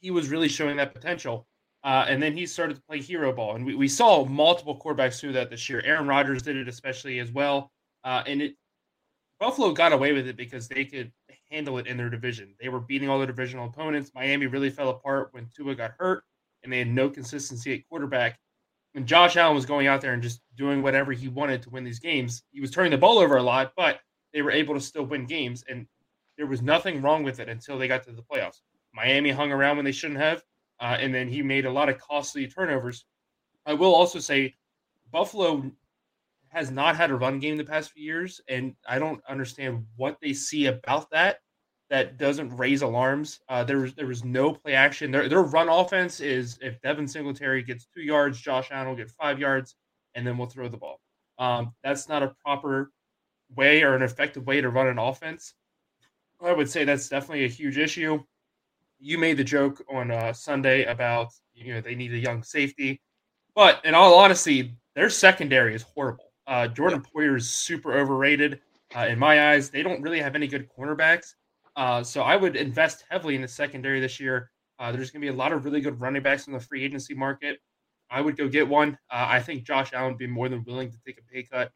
[0.00, 1.46] he was really showing that potential.
[1.84, 3.54] Uh, and then he started to play hero ball.
[3.54, 5.80] And we, we saw multiple quarterbacks do that this year.
[5.84, 7.70] Aaron Rodgers did it especially as well.
[8.02, 8.56] Uh, and it
[9.40, 11.10] Buffalo got away with it because they could
[11.50, 12.54] handle it in their division.
[12.60, 14.12] They were beating all their divisional opponents.
[14.14, 16.22] Miami really fell apart when Tua got hurt
[16.62, 18.38] and they had no consistency at quarterback.
[18.94, 21.84] And Josh Allen was going out there and just doing whatever he wanted to win
[21.84, 22.42] these games.
[22.52, 24.00] He was turning the ball over a lot, but
[24.32, 25.64] they were able to still win games.
[25.68, 25.86] And
[26.36, 28.60] there was nothing wrong with it until they got to the playoffs.
[28.92, 30.42] Miami hung around when they shouldn't have.
[30.80, 33.04] Uh, and then he made a lot of costly turnovers.
[33.64, 34.54] I will also say
[35.12, 35.70] Buffalo
[36.50, 40.18] has not had a run game the past few years, and I don't understand what
[40.20, 41.40] they see about that
[41.90, 43.40] that doesn't raise alarms.
[43.48, 45.10] Uh, there was there was no play action.
[45.10, 49.10] Their their run offense is if Devin Singletary gets two yards, Josh Allen will get
[49.10, 49.74] five yards,
[50.14, 51.00] and then we'll throw the ball.
[51.38, 52.92] Um, that's not a proper
[53.56, 55.54] way or an effective way to run an offense.
[56.40, 58.20] I would say that's definitely a huge issue.
[59.00, 63.02] You made the joke on uh, Sunday about you know they need a young safety,
[63.54, 66.29] but in all honesty, their secondary is horrible.
[66.50, 68.60] Uh, Jordan Poyer is super overrated
[68.96, 69.70] uh, in my eyes.
[69.70, 71.34] They don't really have any good cornerbacks,
[71.76, 74.50] uh, so I would invest heavily in the secondary this year.
[74.80, 76.82] Uh, there's going to be a lot of really good running backs in the free
[76.84, 77.60] agency market.
[78.10, 78.98] I would go get one.
[79.10, 81.70] Uh, I think Josh Allen would be more than willing to take a pay cut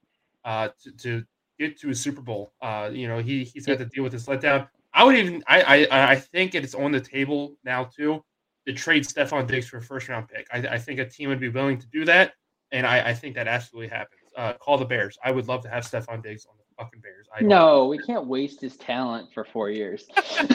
[0.45, 1.25] uh, to, to
[1.59, 2.53] get to a Super Bowl.
[2.61, 4.69] Uh, you know, he he's had to deal with this letdown.
[4.93, 8.25] I would even I I, I think it's on the table now too
[8.67, 10.49] to trade Stefon Diggs for a first round pick.
[10.53, 12.33] I, I think a team would be willing to do that,
[12.73, 14.24] and I, I think that absolutely happens.
[14.37, 15.17] Uh, call the Bears.
[15.25, 17.27] I would love to have Stefon Diggs on the fucking Bears.
[17.35, 20.07] I don't- No, we can't waste his talent for four years.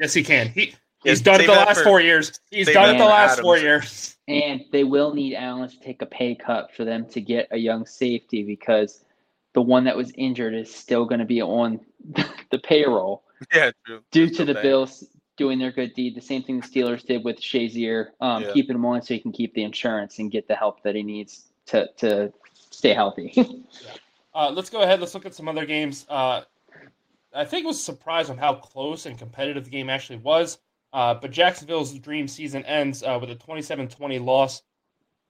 [0.00, 0.48] Yes, he can.
[0.48, 0.74] He
[1.04, 2.40] Yeah, he's done it the last for- four years.
[2.50, 4.16] He's done it the for last four years.
[4.26, 7.56] And they will need Allen to take a pay cut for them to get a
[7.58, 9.04] young safety because
[9.52, 11.78] the one that was injured is still going to be on
[12.50, 13.22] the payroll
[13.54, 14.02] Yeah, true.
[14.10, 14.62] due That's to the okay.
[14.62, 15.04] Bills
[15.36, 16.16] doing their good deed.
[16.16, 18.52] The same thing the Steelers did with Shazier, um, Yeah.
[18.52, 21.04] keeping him on so he can keep the insurance and get the help that he
[21.04, 22.32] needs to, to
[22.76, 23.32] stay healthy.
[24.36, 24.98] Uh, let's go ahead.
[24.98, 26.04] Let's look at some other games.
[26.08, 26.40] Uh,
[27.32, 30.58] I think was surprised on how close and competitive the game actually was.
[30.92, 34.62] Uh, but Jacksonville's dream season ends uh, with a 27-20 loss.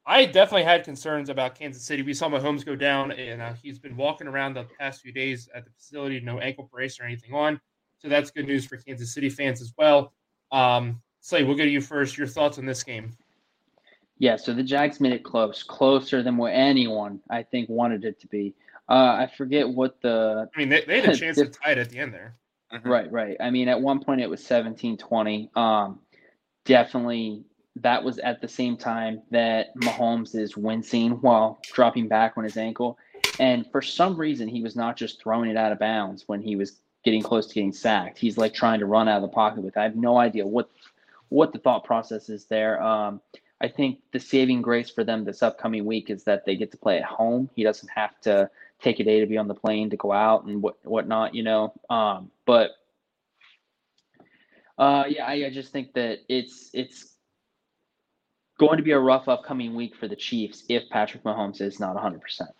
[0.06, 2.02] I definitely had concerns about Kansas City.
[2.02, 5.48] We saw Mahomes go down, and uh, he's been walking around the past few days
[5.54, 7.58] at the facility, no ankle brace or anything on.
[7.98, 10.12] So that's good news for Kansas City fans as well.
[10.52, 12.18] Um, Slay, we'll go to you first.
[12.18, 13.16] Your thoughts on this game?
[14.18, 18.20] Yeah, so the Jags made it close, closer than what anyone I think wanted it
[18.20, 18.54] to be.
[18.88, 21.78] Uh, I forget what the I mean, they, they had a chance to tie it
[21.78, 22.36] at the end there.
[22.72, 22.84] Mhm.
[22.84, 23.36] Right, right.
[23.40, 25.50] I mean, at one point it was 17 20.
[25.54, 26.00] Um,
[26.64, 27.44] definitely,
[27.76, 32.56] that was at the same time that Mahomes is wincing while dropping back on his
[32.56, 32.98] ankle.
[33.40, 36.54] And for some reason, he was not just throwing it out of bounds when he
[36.56, 38.18] was getting close to getting sacked.
[38.18, 39.76] He's like trying to run out of the pocket with.
[39.76, 39.80] it.
[39.80, 40.70] I have no idea what
[41.30, 42.80] what the thought process is there.
[42.82, 43.20] Um,
[43.64, 46.76] I think the saving grace for them this upcoming week is that they get to
[46.76, 47.48] play at home.
[47.56, 48.50] He doesn't have to
[48.82, 51.42] take a day to be on the plane to go out and what whatnot, you
[51.42, 51.72] know.
[51.88, 52.72] Um, but
[54.76, 57.16] uh, yeah, I, I just think that it's it's
[58.58, 61.94] going to be a rough upcoming week for the Chiefs if Patrick Mahomes is not
[61.94, 62.20] 100.
[62.20, 62.50] percent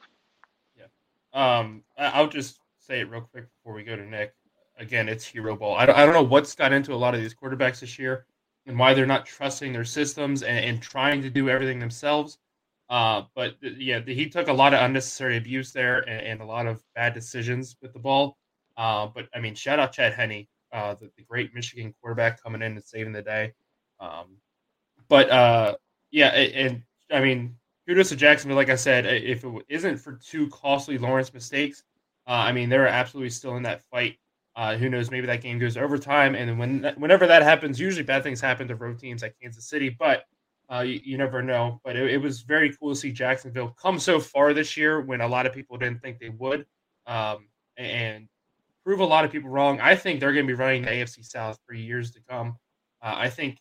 [1.35, 4.33] Um, I- I'll just say it real quick before we go to Nick.
[4.79, 5.77] Again, it's hero ball.
[5.77, 8.25] I don't, I don't know what's got into a lot of these quarterbacks this year
[8.67, 12.39] and why they're not trusting their systems and, and trying to do everything themselves.
[12.89, 16.67] Uh, but yeah, he took a lot of unnecessary abuse there and, and a lot
[16.67, 18.37] of bad decisions with the ball.
[18.77, 22.63] Uh, but I mean, shout out Chad Henne, uh, the, the, great Michigan quarterback coming
[22.63, 23.53] in and saving the day.
[24.01, 24.37] Um,
[25.09, 25.77] but uh,
[26.11, 28.57] yeah, and, and, I mean, kudos to Jacksonville.
[28.57, 31.85] Like I said, if it isn't for two costly Lawrence mistakes,
[32.27, 34.19] uh, I mean, they're absolutely still in that fight.
[34.57, 35.11] Uh, who knows?
[35.11, 38.77] Maybe that game goes overtime, and when whenever that happens, usually bad things happen to
[38.77, 39.89] road teams like Kansas City.
[39.89, 40.25] But
[40.73, 41.81] uh, you, you, never know.
[41.85, 45.21] But it, it, was very cool to see Jacksonville come so far this year when
[45.21, 46.67] a lot of people didn't think they would,
[47.07, 48.29] um, and
[48.85, 49.81] prove a lot of people wrong.
[49.81, 52.57] I think they're going to be running the AFC South for years to come.
[53.03, 53.59] Uh, I think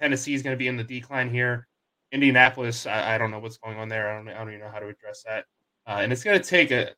[0.00, 1.66] Tennessee is going to be in the decline here.
[2.12, 4.10] Indianapolis, I, I, don't know what's going on there.
[4.10, 5.44] I don't, I don't even know how to address that.
[5.86, 6.90] Uh, and it's going to take a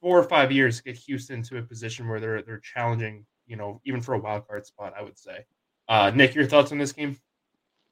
[0.00, 3.56] four or five years to get Houston to a position where they're they're challenging, you
[3.56, 4.94] know, even for a wild card spot.
[4.98, 5.44] I would say.
[5.88, 7.18] Uh, Nick, your thoughts on this game?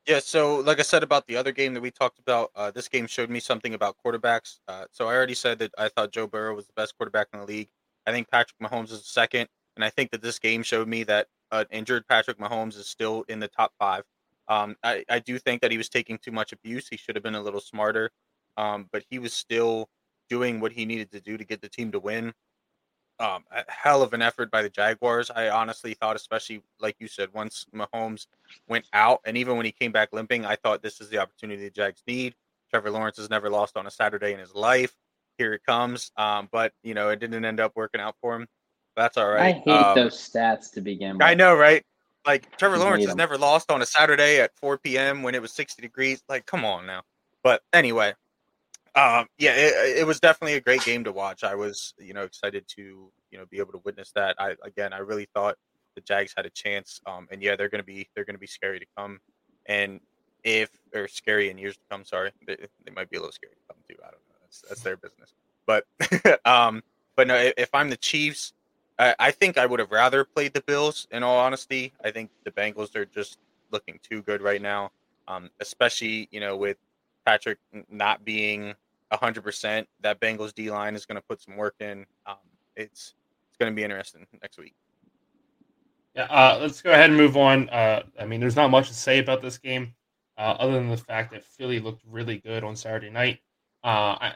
[0.07, 2.89] Yeah, so like I said about the other game that we talked about, uh, this
[2.89, 4.61] game showed me something about quarterbacks.
[4.67, 7.41] Uh, so I already said that I thought Joe Burrow was the best quarterback in
[7.41, 7.69] the league.
[8.07, 11.27] I think Patrick Mahomes is second, and I think that this game showed me that
[11.51, 14.05] an injured Patrick Mahomes is still in the top five.
[14.49, 16.89] Um, I, I do think that he was taking too much abuse.
[16.89, 18.11] He should have been a little smarter,
[18.57, 19.91] um, but he was still
[20.29, 22.33] doing what he needed to do to get the team to win.
[23.21, 25.31] Um, a hell of an effort by the Jaguars.
[25.31, 28.27] I honestly thought, especially like you said, once Mahomes
[28.69, 31.65] went out, and even when he came back limping, I thought this is the opportunity
[31.65, 32.37] the Jags need.
[32.71, 34.95] Trevor Lawrence has never lost on a Saturday in his life.
[35.37, 36.13] Here it comes.
[36.17, 38.47] Um, but you know, it didn't end up working out for him.
[38.97, 39.55] That's all right.
[39.55, 41.23] I hate um, those stats to begin with.
[41.23, 41.85] I know, right?
[42.27, 45.23] Like Trevor Lawrence has never lost on a Saturday at 4 p.m.
[45.23, 46.23] when it was 60 degrees.
[46.29, 47.03] Like, come on now.
[47.43, 48.15] But anyway,
[48.99, 51.45] um, yeah, it, it, was definitely a great game to watch.
[51.45, 54.35] I was, you know, excited to, you know, be able to witness that.
[54.41, 55.57] I again, I really thought
[55.95, 57.01] the Jags had a chance.
[57.07, 59.21] Um, and yeah, they're gonna be they're gonna be scary to come.
[59.67, 60.01] And
[60.43, 63.53] if or scary in years to come, sorry, they, they might be a little scary
[63.55, 63.97] to come too.
[64.03, 64.37] I don't know.
[64.43, 65.33] That's that's their business.
[65.65, 65.85] But
[66.45, 66.83] um,
[67.15, 68.53] but no, if I'm the Chiefs,
[68.99, 71.07] I, I think I would have rather played the Bills.
[71.13, 73.39] In all honesty, I think the Bengals are just
[73.71, 74.91] looking too good right now.
[75.29, 76.79] Um, especially you know with
[77.25, 77.59] Patrick
[77.91, 78.75] not being
[79.13, 82.05] hundred percent, that Bengals D line is going to put some work in.
[82.27, 82.37] Um,
[82.77, 83.15] it's
[83.49, 84.75] it's going to be interesting next week.
[86.15, 87.69] Yeah, uh, let's go ahead and move on.
[87.69, 89.95] Uh, I mean, there's not much to say about this game,
[90.37, 93.39] uh, other than the fact that Philly looked really good on Saturday night.
[93.85, 94.33] Uh, I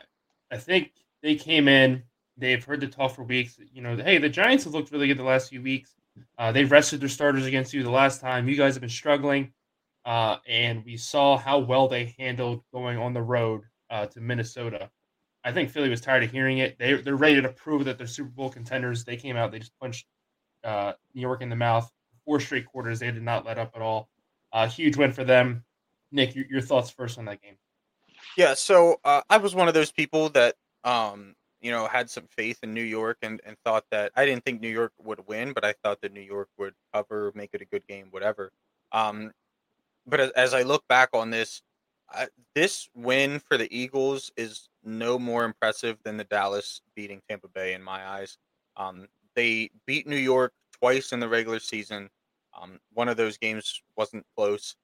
[0.51, 2.03] I think they came in.
[2.37, 3.59] They've heard the talk for weeks.
[3.73, 5.95] You know, hey, the Giants have looked really good the last few weeks.
[6.39, 8.49] Uh, they've rested their starters against you the last time.
[8.49, 9.53] You guys have been struggling,
[10.05, 14.91] uh, and we saw how well they handled going on the road uh, to Minnesota.
[15.45, 16.79] I think Philly was tired of hearing it.
[16.79, 19.05] They they're ready to prove that they're Super Bowl contenders.
[19.05, 20.07] They came out, they just punched
[20.65, 21.93] uh, New York in the mouth.
[22.25, 24.09] Four straight quarters, they did not let up at all.
[24.53, 25.65] Uh, huge win for them.
[26.11, 27.57] Nick, your, your thoughts first on that game?
[28.37, 32.27] Yeah, so uh, I was one of those people that um, you know had some
[32.29, 35.53] faith in New York and and thought that I didn't think New York would win,
[35.53, 38.53] but I thought that New York would cover, make it a good game, whatever.
[38.93, 39.33] Um,
[40.07, 41.63] but as, as I look back on this,
[42.55, 47.75] this win for the Eagles is no more impressive than the Dallas beating Tampa Bay
[47.75, 48.39] in my eyes.
[48.77, 52.11] Um, they beat New York twice in the regular season.
[52.61, 54.77] Um, one of those games wasn't close,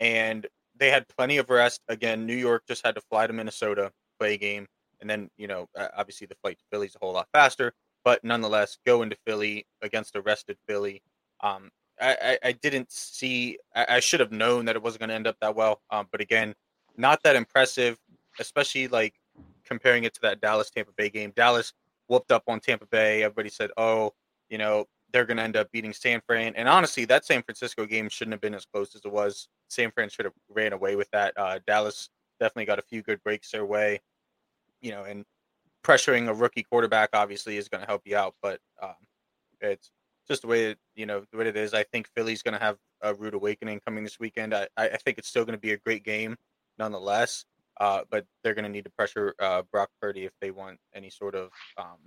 [0.00, 1.80] and they had plenty of rest.
[1.88, 4.66] Again, New York just had to fly to Minnesota, play a game,
[5.00, 7.72] and then you know obviously the flight to Philly is a whole lot faster.
[8.04, 11.02] But nonetheless, go into Philly against a rested Philly.
[11.40, 11.70] Um,
[12.00, 13.58] I, I, I, didn't see.
[13.74, 15.80] I, I, should have known that it wasn't going to end up that well.
[15.90, 16.54] Um, but again,
[16.96, 17.98] not that impressive,
[18.38, 19.14] especially like
[19.64, 21.32] comparing it to that Dallas Tampa Bay game.
[21.34, 21.72] Dallas
[22.08, 23.22] whooped up on Tampa Bay.
[23.22, 24.12] Everybody said, "Oh,
[24.48, 27.86] you know, they're going to end up beating San Fran." And honestly, that San Francisco
[27.86, 29.48] game shouldn't have been as close as it was.
[29.68, 31.34] San Fran should have ran away with that.
[31.36, 34.00] Uh, Dallas definitely got a few good breaks their way,
[34.80, 35.24] you know, and
[35.84, 38.34] pressuring a rookie quarterback obviously is going to help you out.
[38.42, 38.94] But um,
[39.60, 39.90] it's
[40.26, 41.74] just the way it, you know the way it is.
[41.74, 44.54] I think Philly's going to have a rude awakening coming this weekend.
[44.54, 46.36] I, I think it's still going to be a great game
[46.78, 47.44] nonetheless.
[47.80, 51.10] Uh, but they're going to need to pressure uh, Brock Purdy if they want any
[51.10, 51.98] sort of um,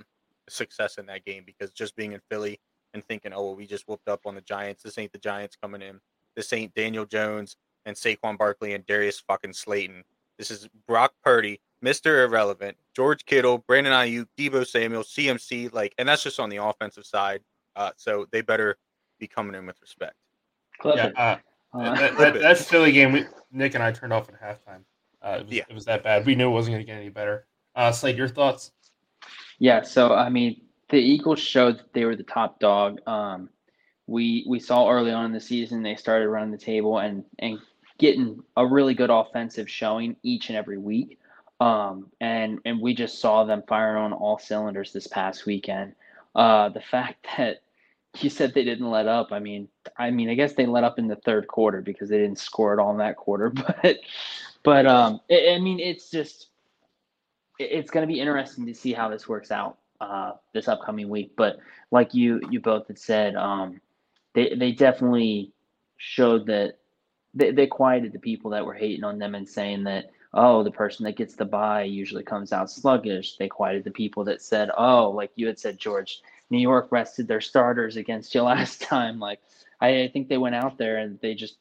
[0.49, 2.59] success in that game because just being in Philly
[2.93, 4.83] and thinking, oh, well, we just whooped up on the Giants.
[4.83, 5.99] This ain't the Giants coming in.
[6.35, 10.03] This ain't Daniel Jones and Saquon Barkley and Darius fucking Slayton.
[10.37, 12.25] This is Brock Purdy, Mr.
[12.25, 17.05] Irrelevant, George Kittle, Brandon Aiyuk, Deebo Samuel, CMC, like, and that's just on the offensive
[17.05, 17.41] side.
[17.75, 18.77] Uh, so they better
[19.19, 20.15] be coming in with respect.
[21.17, 21.39] Yeah,
[21.79, 24.81] uh, that, that, that, Philly game, we, Nick and I turned off at halftime.
[25.21, 25.63] Uh, it, was, yeah.
[25.69, 26.25] it was that bad.
[26.25, 27.45] We knew it wasn't going to get any better.
[27.75, 28.71] Uh, Slade, your thoughts?
[29.59, 32.99] Yeah, so I mean, the Eagles showed that they were the top dog.
[33.07, 33.49] Um,
[34.05, 37.59] we we saw early on in the season they started running the table and and
[37.97, 41.19] getting a really good offensive showing each and every week.
[41.59, 45.93] Um, and and we just saw them firing on all cylinders this past weekend.
[46.35, 47.61] Uh, the fact that
[48.23, 49.31] you said they didn't let up.
[49.31, 52.17] I mean, I mean, I guess they let up in the third quarter because they
[52.17, 53.51] didn't score at all in that quarter.
[53.83, 53.99] But,
[54.63, 56.47] but um, it, I mean, it's just
[57.59, 61.09] it, it's going to be interesting to see how this works out uh, this upcoming
[61.09, 61.33] week.
[61.37, 61.59] But
[61.91, 63.79] like you you both had said, um,
[64.33, 65.51] they they definitely
[65.97, 66.77] showed that
[67.33, 70.71] they, they quieted the people that were hating on them and saying that oh the
[70.71, 73.37] person that gets the bye usually comes out sluggish.
[73.37, 77.27] They quieted the people that said oh like you had said George, New York rested
[77.27, 79.19] their starters against you last time.
[79.19, 79.39] Like
[79.79, 81.57] I, I think they went out there and they just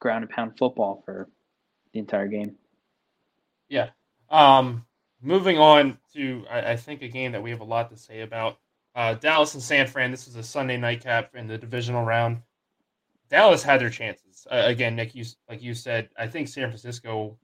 [0.00, 1.28] ground and pound football for
[1.92, 2.56] the entire game.
[3.68, 3.90] Yeah.
[4.30, 4.84] Um,
[5.22, 8.20] moving on to, I, I, think, a game that we have a lot to say
[8.20, 8.58] about.
[8.94, 10.10] Uh, Dallas and San Fran.
[10.10, 12.42] This is a Sunday nightcap in the divisional round.
[13.30, 14.46] Dallas had their chances.
[14.50, 17.38] Uh, again, Nick, you like you said, I think San Francisco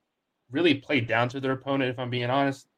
[0.50, 1.90] really played down to their opponent.
[1.90, 2.68] If I'm being honest,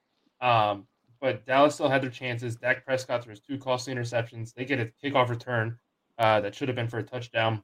[0.40, 0.86] um,
[1.20, 2.56] but Dallas still had their chances.
[2.56, 4.54] Dak Prescott throws two costly interceptions.
[4.54, 5.78] They get a kickoff return
[6.18, 7.62] uh, that should have been for a touchdown.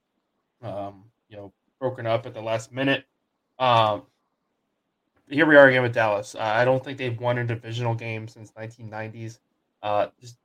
[0.62, 3.04] Um, you know, broken up at the last minute.
[3.58, 4.02] Um,
[5.28, 6.34] here we are again with Dallas.
[6.34, 9.38] Uh, I don't think they've won a divisional game since 1990s.
[9.82, 10.36] Uh, just,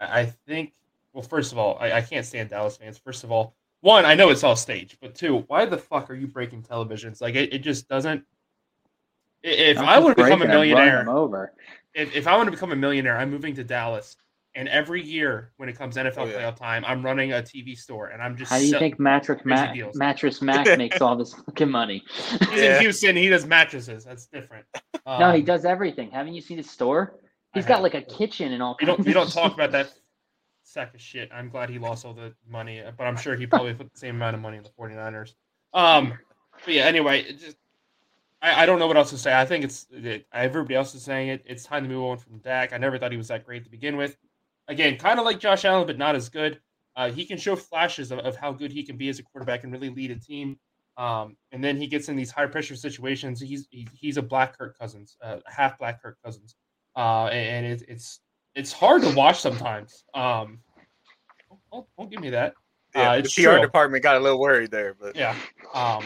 [0.00, 0.72] I think.
[1.12, 2.98] Well, first of all, I, I can't stand Dallas fans.
[2.98, 6.14] First of all, one, I know it's all staged, but two, why the fuck are
[6.14, 7.20] you breaking televisions?
[7.20, 8.24] Like it, it just doesn't.
[9.42, 11.52] If I want to become a millionaire, over.
[11.94, 14.16] If, if I want to become a millionaire, I'm moving to Dallas
[14.58, 16.50] and every year when it comes NFL oh, yeah.
[16.50, 18.50] playoff time, I'm running a TV store, and I'm just.
[18.50, 22.02] How do you think Mattress Mac, Mattress Mac makes all this fucking money?
[22.50, 22.76] He's yeah.
[22.76, 23.16] in Houston.
[23.16, 24.04] He does mattresses.
[24.04, 24.64] That's different.
[25.06, 26.10] Um, no, he um, does everything.
[26.10, 27.20] Haven't you seen his store?
[27.54, 28.76] He's got like a kitchen and all.
[28.80, 29.04] You don't.
[29.04, 29.92] We don't talk about that
[30.64, 31.30] sack of shit.
[31.32, 34.16] I'm glad he lost all the money, but I'm sure he probably put the same
[34.16, 35.34] amount of money in the 49ers.
[35.72, 36.18] Um,
[36.64, 36.84] but yeah.
[36.84, 37.56] Anyway, just
[38.40, 39.38] I, I don't know what else to say.
[39.38, 41.42] I think it's it, everybody else is saying it.
[41.46, 42.72] It's time to move on from Dak.
[42.72, 44.16] I never thought he was that great to begin with
[44.68, 46.60] again, kind of like Josh Allen, but not as good.
[46.94, 49.64] Uh, he can show flashes of, of, how good he can be as a quarterback
[49.64, 50.58] and really lead a team.
[50.96, 53.40] Um, and then he gets in these high pressure situations.
[53.40, 56.56] He's he, he's a black Kirk Cousins, uh, half black Kirk Cousins,
[56.96, 58.20] uh, and, it, it's
[58.56, 60.02] it's hard to watch sometimes.
[60.12, 60.58] Um,
[61.72, 62.54] don't, don't give me that.
[62.96, 63.60] Yeah, uh, the PR true.
[63.60, 65.36] department got a little worried there, but yeah,
[65.72, 66.02] um,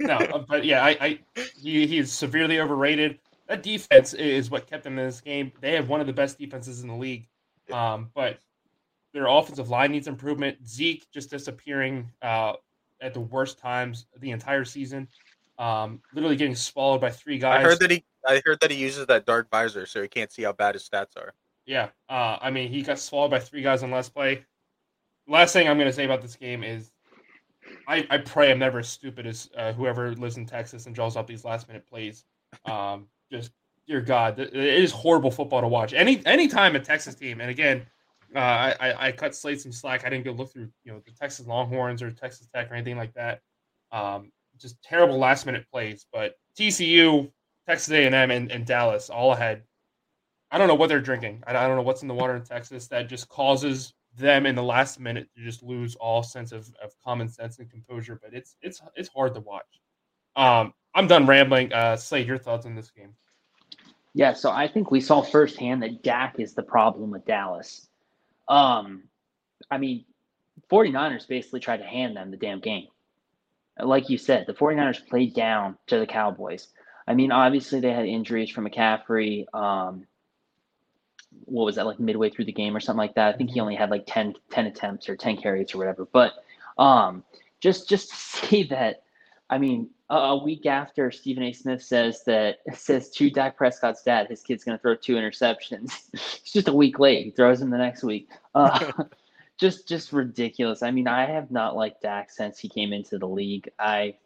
[0.00, 1.18] no, but yeah, I, I
[1.60, 3.18] he, he is severely overrated.
[3.46, 5.52] That defense is what kept them in this game.
[5.60, 7.26] They have one of the best defenses in the league.
[7.72, 8.38] Um, but
[9.12, 10.58] their offensive line needs improvement.
[10.66, 12.54] Zeke just disappearing uh,
[13.00, 15.08] at the worst times the entire season.
[15.58, 17.58] Um, literally getting swallowed by three guys.
[17.58, 20.30] I heard that he I heard that he uses that dark visor so he can't
[20.30, 21.34] see how bad his stats are.
[21.66, 21.88] Yeah.
[22.08, 24.44] Uh, I mean, he got swallowed by three guys on last play.
[25.26, 26.90] Last thing I'm going to say about this game is
[27.86, 31.16] I, I pray I'm never as stupid as uh, whoever lives in Texas and draws
[31.16, 32.24] up these last minute plays.
[32.64, 33.52] Um, just
[33.86, 35.92] dear God, it is horrible football to watch.
[35.92, 37.86] Any any time a Texas team, and again,
[38.34, 40.04] uh, I, I cut Slade some slack.
[40.04, 42.96] I didn't go look through you know the Texas Longhorns or Texas Tech or anything
[42.96, 43.40] like that.
[43.92, 46.06] Um, just terrible last minute plays.
[46.12, 47.30] But TCU,
[47.66, 49.62] Texas A&M, and, and Dallas all ahead.
[50.50, 51.42] I don't know what they're drinking.
[51.46, 54.54] I, I don't know what's in the water in Texas that just causes them in
[54.54, 58.20] the last minute to just lose all sense of, of common sense and composure.
[58.22, 59.80] But it's it's it's hard to watch.
[60.36, 61.72] Um, I'm done rambling.
[61.72, 63.14] Uh, Slade, your thoughts on this game?
[64.12, 67.88] Yeah, so I think we saw firsthand that Dak is the problem with Dallas.
[68.48, 69.04] Um,
[69.70, 70.04] I mean,
[70.70, 72.88] 49ers basically tried to hand them the damn game.
[73.78, 76.68] Like you said, the 49ers played down to the Cowboys.
[77.06, 79.46] I mean, obviously they had injuries from McCaffrey.
[79.54, 80.06] Um,
[81.44, 83.34] what was that, like midway through the game or something like that?
[83.34, 83.62] I think he mm-hmm.
[83.62, 86.06] only had like 10, 10 attempts or 10 carries or whatever.
[86.12, 86.34] But
[86.78, 87.24] um,
[87.60, 89.02] just just to see that,
[89.48, 91.52] I mean, a week after Stephen A.
[91.52, 95.92] Smith says that says to Dak Prescott's dad, his kid's going to throw two interceptions.
[96.12, 97.24] it's just a week late.
[97.24, 98.28] He throws them the next week.
[98.54, 98.92] Uh,
[99.58, 100.82] just just ridiculous.
[100.82, 103.70] I mean, I have not liked Dak since he came into the league.
[103.78, 104.16] I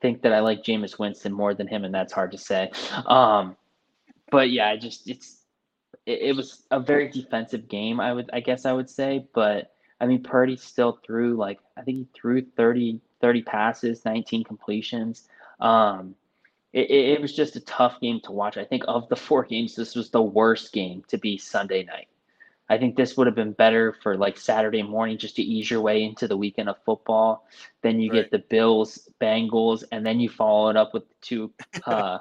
[0.00, 2.70] think that I like Jameis Winston more than him, and that's hard to say.
[3.04, 3.56] Um,
[4.30, 5.39] but yeah, I just it's
[6.06, 8.00] it, it was a very defensive game.
[8.00, 11.82] I would I guess I would say, but I mean, Purdy still threw like I
[11.82, 15.28] think he threw thirty 30 passes, 19 completions.
[15.60, 16.14] Um,
[16.72, 18.56] it, it, was just a tough game to watch.
[18.56, 22.08] I think of the four games, this was the worst game to be Sunday night.
[22.68, 25.80] I think this would have been better for like Saturday morning just to ease your
[25.80, 27.48] way into the weekend of football.
[27.82, 28.22] Then you right.
[28.22, 31.52] get the Bills, Bengals, and then you follow it up with two
[31.86, 32.18] uh,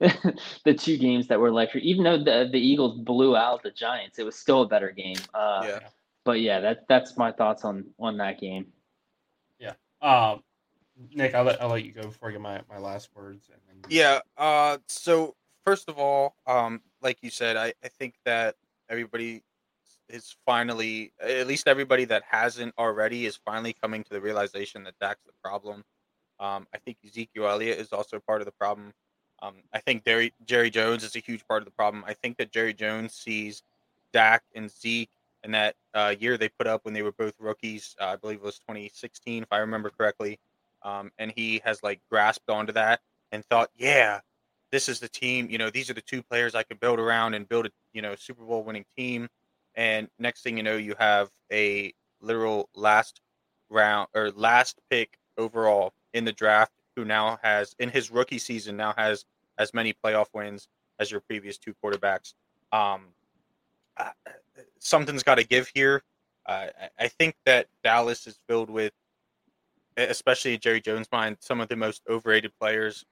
[0.64, 1.84] the two games that were electric.
[1.84, 5.16] Even though the the Eagles blew out the Giants, it was still a better game.
[5.32, 5.78] Uh, yeah.
[6.24, 8.66] But yeah, that that's my thoughts on on that game.
[9.58, 9.74] Yeah.
[10.02, 10.42] Um,
[11.14, 13.50] Nick, I'll let I'll let you go before I get my, my last words.
[13.52, 14.20] And then Yeah.
[14.36, 14.78] Uh.
[14.88, 18.56] So first of all, um, like you said, I I think that
[18.88, 19.42] everybody
[20.08, 24.98] is finally, at least everybody that hasn't already, is finally coming to the realization that
[25.00, 25.82] Dak's the problem.
[26.40, 28.92] Um, I think Ezekiel Elliott is also part of the problem.
[29.42, 32.04] Um, I think Jerry, Jerry Jones is a huge part of the problem.
[32.06, 33.62] I think that Jerry Jones sees
[34.12, 35.10] Dak and Zeke
[35.42, 37.94] in that uh, year they put up when they were both rookies.
[38.00, 40.38] Uh, I believe it was 2016, if I remember correctly.
[40.82, 43.00] Um, and he has like grasped onto that
[43.32, 44.20] and thought, yeah,
[44.70, 45.48] this is the team.
[45.50, 48.02] You know, these are the two players I could build around and build a you
[48.02, 49.28] know Super Bowl winning team.
[49.76, 53.20] And next thing you know, you have a literal last
[53.70, 58.76] round or last pick overall in the draft who now has in his rookie season
[58.76, 59.24] now has
[59.58, 60.68] as many playoff wins
[60.98, 62.34] as your previous two quarterbacks.
[62.72, 63.06] Um,
[63.96, 64.10] uh,
[64.78, 66.02] something's got to give here.
[66.46, 66.66] Uh,
[66.98, 68.92] I think that Dallas is filled with,
[69.96, 73.04] especially Jerry Jones' mind, some of the most overrated players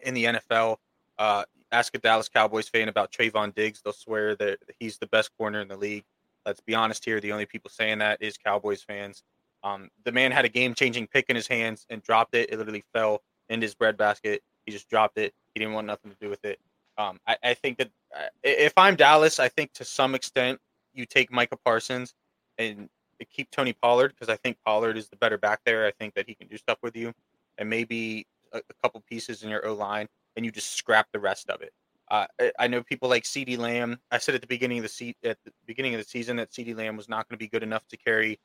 [0.00, 0.76] in the NFL.
[1.18, 5.30] Uh, ask a Dallas Cowboys fan about Trevon Diggs; they'll swear that he's the best
[5.36, 6.04] corner in the league.
[6.46, 9.22] Let's be honest here; the only people saying that is Cowboys fans.
[9.64, 12.50] Um, the man had a game-changing pick in his hands and dropped it.
[12.52, 14.42] It literally fell in his breadbasket.
[14.66, 15.32] He just dropped it.
[15.54, 16.58] He didn't want nothing to do with it.
[16.98, 20.58] Um, I, I, think that uh, if I'm Dallas, I think to some extent
[20.92, 22.14] you take Micah Parsons
[22.58, 22.88] and
[23.30, 25.86] keep Tony Pollard because I think Pollard is the better back there.
[25.86, 27.12] I think that he can do stuff with you,
[27.58, 31.20] and maybe a, a couple pieces in your O line, and you just scrap the
[31.20, 31.72] rest of it.
[32.10, 33.98] Uh, I, I know people like CeeDee Lamb.
[34.10, 36.50] I said at the beginning of the se- at the beginning of the season that
[36.50, 38.38] CeeDee Lamb was not going to be good enough to carry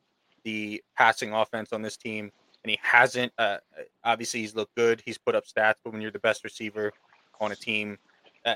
[0.43, 2.31] the passing offense on this team,
[2.63, 3.31] and he hasn't.
[3.37, 3.57] Uh,
[4.03, 5.01] obviously, he's looked good.
[5.05, 6.91] He's put up stats, but when you're the best receiver
[7.39, 7.97] on a team,
[8.45, 8.55] uh,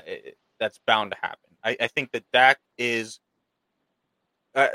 [0.58, 1.50] that's bound to happen.
[1.64, 3.20] I, I think that Dak is
[4.54, 4.68] uh,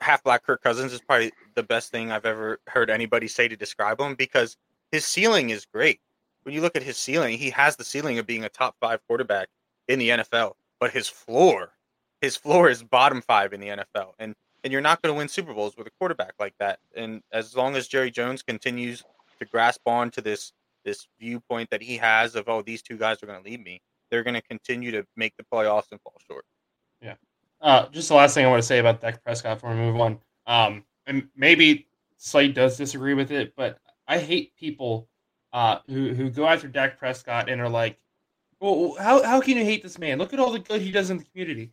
[0.00, 3.56] half black Kirk Cousins is probably the best thing I've ever heard anybody say to
[3.56, 4.56] describe him because
[4.92, 6.00] his ceiling is great.
[6.42, 9.00] When you look at his ceiling, he has the ceiling of being a top five
[9.06, 9.48] quarterback
[9.88, 11.72] in the NFL, but his floor,
[12.20, 14.12] his floor is bottom five in the NFL.
[14.18, 16.78] And and you're not going to win Super Bowls with a quarterback like that.
[16.96, 19.04] And as long as Jerry Jones continues
[19.38, 20.52] to grasp on to this
[20.84, 23.80] this viewpoint that he has of oh these two guys are going to lead me,
[24.10, 26.44] they're going to continue to make the playoffs and fall short.
[27.02, 27.14] Yeah.
[27.60, 30.00] Uh, just the last thing I want to say about Dak Prescott before we move
[30.00, 30.18] on.
[30.46, 31.86] Um, and maybe
[32.16, 35.08] Slade does disagree with it, but I hate people
[35.52, 37.98] uh, who who go after Dak Prescott and are like,
[38.60, 40.18] "Well, how how can you hate this man?
[40.18, 41.72] Look at all the good he does in the community."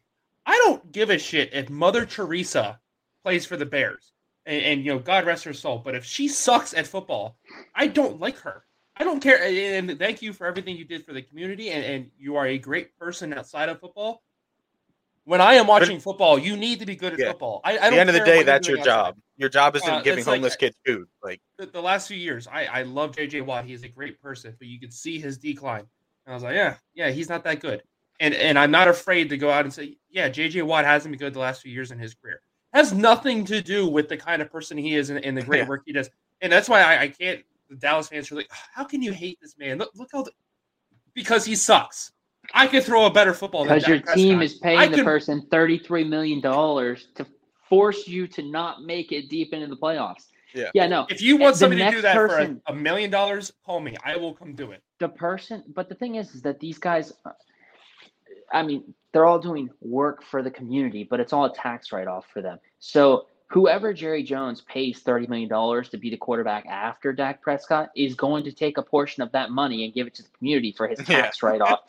[0.67, 2.79] I don't give a shit if Mother Teresa
[3.23, 4.11] plays for the Bears,
[4.45, 5.81] and, and you know, God rest her soul.
[5.83, 7.37] But if she sucks at football,
[7.73, 8.65] I don't like her.
[8.97, 9.41] I don't care.
[9.43, 12.57] And thank you for everything you did for the community, and, and you are a
[12.57, 14.23] great person outside of football.
[15.23, 17.29] When I am watching football, you need to be good at Yeah.
[17.31, 17.61] football.
[17.63, 19.05] I, I At don't the end of the day, that's your doing outside.
[19.11, 19.17] job.
[19.37, 21.07] Your job isn't Uh, giving it's like- homeless kids food.
[21.23, 23.63] Like the, the last few years, I, I love JJ Watt.
[23.65, 25.85] He's a great person, but you could see his decline.
[26.25, 27.83] And I was like, yeah, yeah, he's not that good.
[28.19, 31.19] And and I'm not afraid to go out and say, yeah, JJ Watt hasn't been
[31.19, 32.41] good the last few years in his career.
[32.73, 35.59] Has nothing to do with the kind of person he is and, and the great
[35.59, 35.67] Yeah.
[35.67, 36.09] work he does.
[36.41, 37.41] And that's why I, I can't.
[37.69, 39.77] The Dallas fans are like, how can you hate this man?
[39.77, 40.31] Look, look how the,
[41.13, 42.11] because he sucks.
[42.53, 44.95] I could throw a better football than Because your Dak team is paying I the
[44.97, 47.25] can- person thirty-three million dollars to
[47.69, 50.27] force you to not make it deep into the playoffs.
[50.55, 50.69] Yeah.
[50.73, 50.87] Yeah.
[50.87, 51.05] No.
[51.09, 53.79] If you want the somebody to do that person- for a, a million dollars, call
[53.81, 53.95] me.
[54.03, 54.81] I will come do it.
[54.99, 57.31] the person but the thing is is that these guys uh,
[58.53, 62.25] i mean they're all doing work for the community but it's all a tax write-off
[62.33, 65.49] for them so whoever jerry jones pays $30 million
[65.83, 69.51] to be the quarterback after dak prescott is going to take a portion of that
[69.51, 71.21] money and give it to the community for his Yeah.
[71.23, 71.81] tax write-off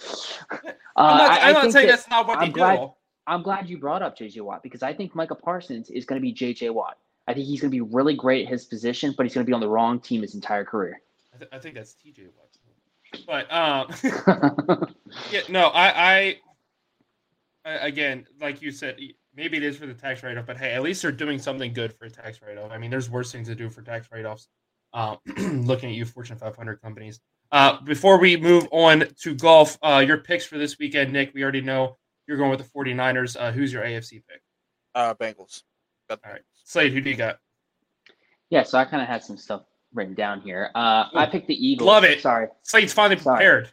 [0.50, 0.56] uh,
[0.96, 2.54] I'm not, I- I I'm not saying that- that's not what they I'm do.
[2.54, 2.90] glad-
[3.26, 6.22] I'm glad you brought up JJ Watt because I think Micah Parsons is going to
[6.22, 6.96] be JJ Watt.
[7.26, 9.46] I think he's going to be really great at his position, but he's going to
[9.46, 11.02] be on the wrong team his entire career.
[11.34, 13.26] I, th- I think that's TJ Watt.
[13.26, 14.88] But um,
[15.30, 16.36] yeah, no, I, I, I,
[17.80, 18.98] again, like you said,
[19.34, 21.92] maybe it is for the tax write-off, but hey, at least they're doing something good
[21.92, 22.70] for a tax write-off.
[22.70, 24.48] I mean, there's worse things to do for tax write-offs.
[24.94, 25.18] Um,
[25.66, 27.20] looking at you, Fortune 500 companies.
[27.52, 31.32] Uh, before we move on to golf, uh, your picks for this weekend, Nick.
[31.34, 31.96] We already know
[32.26, 33.36] you're going with the 49ers.
[33.38, 34.42] Uh, who's your AFC pick?
[34.94, 35.62] uh, Bengals.
[36.10, 36.40] All right.
[36.40, 36.42] Bengals.
[36.64, 37.38] Slade, who do you got?
[38.50, 39.62] yeah, so I kind of had some stuff
[39.94, 40.70] written down here.
[40.74, 41.86] Uh, I picked the Eagles.
[41.86, 42.20] Love it.
[42.20, 43.36] Sorry, Slade's finally Sorry.
[43.36, 43.70] prepared.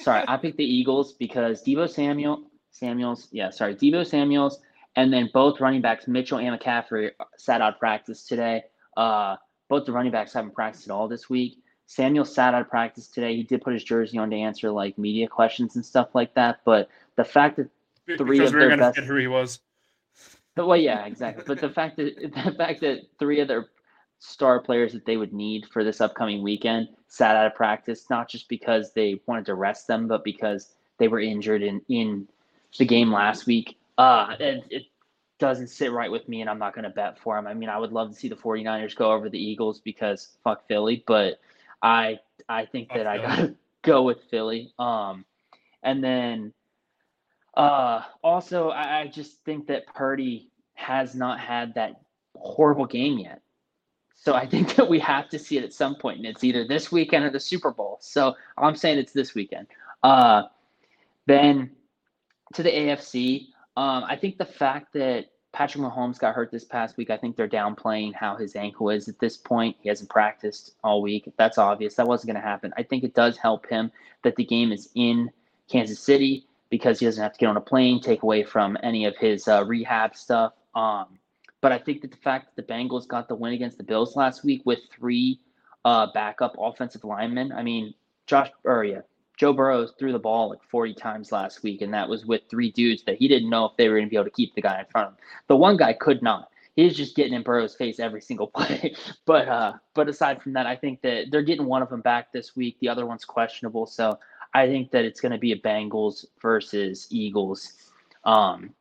[0.00, 0.24] sorry.
[0.28, 4.60] I picked the Eagles because Deebo Samuel, Samuels, yeah, sorry, Deebo Samuels,
[4.96, 8.62] and then both running backs, Mitchell and McCaffrey, sat out of practice today.
[8.96, 9.36] Uh,
[9.68, 11.58] both the running backs haven't practiced at all this week.
[11.86, 13.34] Samuel sat out of practice today.
[13.34, 16.60] He did put his jersey on to answer like media questions and stuff like that.
[16.64, 17.68] But the fact that
[18.06, 19.60] Three because of we were their best- forget who he was.
[20.56, 21.44] Well, yeah, exactly.
[21.46, 23.70] But the fact that the fact that three of their
[24.18, 28.28] star players that they would need for this upcoming weekend sat out of practice, not
[28.28, 32.28] just because they wanted to rest them, but because they were injured in, in
[32.78, 33.78] the game last week.
[33.98, 34.84] Uh, and it
[35.38, 37.46] doesn't sit right with me, and I'm not going to bet for them.
[37.46, 40.66] I mean, I would love to see the 49ers go over the Eagles because fuck
[40.68, 41.40] Philly, but
[41.82, 42.18] I
[42.48, 43.24] I think fuck that Philly.
[43.24, 44.72] I got to go with Philly.
[44.78, 45.24] Um,
[45.82, 46.52] and then
[47.54, 52.00] uh, also, I, I just think that Purdy has not had that
[52.36, 53.42] horrible game yet.
[54.14, 56.66] So I think that we have to see it at some point, and it's either
[56.66, 57.98] this weekend or the Super Bowl.
[58.00, 59.66] So I'm saying it's this weekend.
[60.02, 60.44] Uh,
[61.26, 61.70] then
[62.54, 66.96] to the AFC, um, I think the fact that Patrick Mahomes got hurt this past
[66.96, 69.76] week, I think they're downplaying how his ankle is at this point.
[69.80, 71.32] He hasn't practiced all week.
[71.36, 71.94] That's obvious.
[71.94, 72.72] That wasn't going to happen.
[72.76, 73.90] I think it does help him
[74.22, 75.30] that the game is in
[75.68, 79.04] Kansas City because he doesn't have to get on a plane, take away from any
[79.04, 80.52] of his uh, rehab stuff.
[80.74, 81.18] Um,
[81.60, 84.14] but I think that the fact that the Bengals got the win against the Bills
[84.14, 85.40] last week with three
[85.84, 87.92] uh, backup offensive linemen, I mean,
[88.26, 89.00] Josh or yeah,
[89.40, 92.70] Joe Burrow threw the ball like 40 times last week, and that was with three
[92.70, 94.60] dudes that he didn't know if they were going to be able to keep the
[94.60, 95.18] guy in front of him.
[95.48, 96.50] The one guy could not.
[96.76, 98.94] He was just getting in Burrow's face every single play.
[99.24, 102.30] but uh, but aside from that, I think that they're getting one of them back
[102.34, 102.76] this week.
[102.80, 104.18] The other one's questionable, so
[104.52, 107.72] I think that it's going to be a Bengals versus Eagles
[108.24, 108.74] um,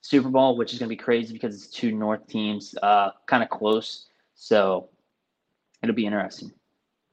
[0.00, 3.42] Super Bowl, which is going to be crazy because it's two North teams, uh, kind
[3.42, 4.06] of close.
[4.34, 4.88] So
[5.82, 6.52] it'll be interesting.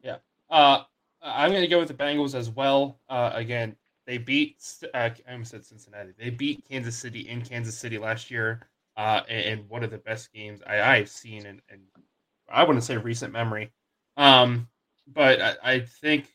[0.01, 0.19] Yeah.
[0.49, 0.83] Uh,
[1.21, 2.99] I'm going to go with the Bengals as well.
[3.09, 4.57] Uh, again, they beat,
[4.93, 6.13] uh, I almost said Cincinnati.
[6.17, 8.61] They beat Kansas City in Kansas City last year
[8.95, 11.81] uh, in one of the best games I, have seen in, in,
[12.49, 13.71] I wouldn't say recent memory.
[14.15, 14.67] Um,
[15.07, 16.33] but I, I think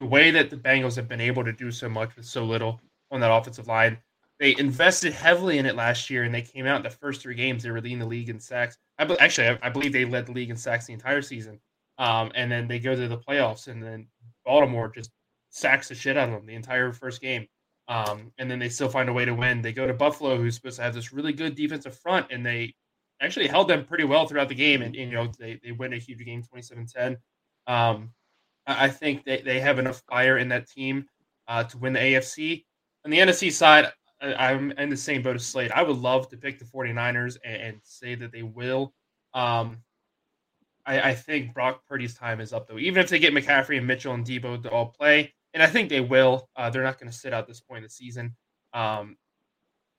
[0.00, 2.80] the way that the Bengals have been able to do so much with so little
[3.10, 3.98] on that offensive line,
[4.38, 7.34] they invested heavily in it last year, and they came out in the first three
[7.34, 7.62] games.
[7.62, 8.78] They were leading the league in sacks.
[8.98, 11.60] I be- actually, I, I, believe they led the league in sacks the entire season.
[12.00, 14.08] Um, and then they go to the playoffs, and then
[14.44, 15.10] Baltimore just
[15.50, 17.46] sacks the shit out of them the entire first game.
[17.88, 19.60] Um, and then they still find a way to win.
[19.60, 22.74] They go to Buffalo, who's supposed to have this really good defensive front, and they
[23.20, 24.80] actually held them pretty well throughout the game.
[24.80, 27.18] And, and you know, they, they win a huge game 27 10.
[27.66, 28.12] Um,
[28.66, 31.06] I think they, they have enough fire in that team
[31.48, 32.64] uh, to win the AFC.
[33.04, 33.88] On the NFC side,
[34.22, 35.72] I, am in the same boat as Slade.
[35.72, 38.94] I would love to pick the 49ers and, and say that they will.
[39.34, 39.78] Um,
[40.90, 42.78] I, I, think Brock Purdy's time is up, though.
[42.78, 45.88] Even if they get McCaffrey and Mitchell and Deebo to all play, and I think
[45.88, 48.34] they will, uh, they're not going to sit out this point in the season.
[48.72, 49.16] Um,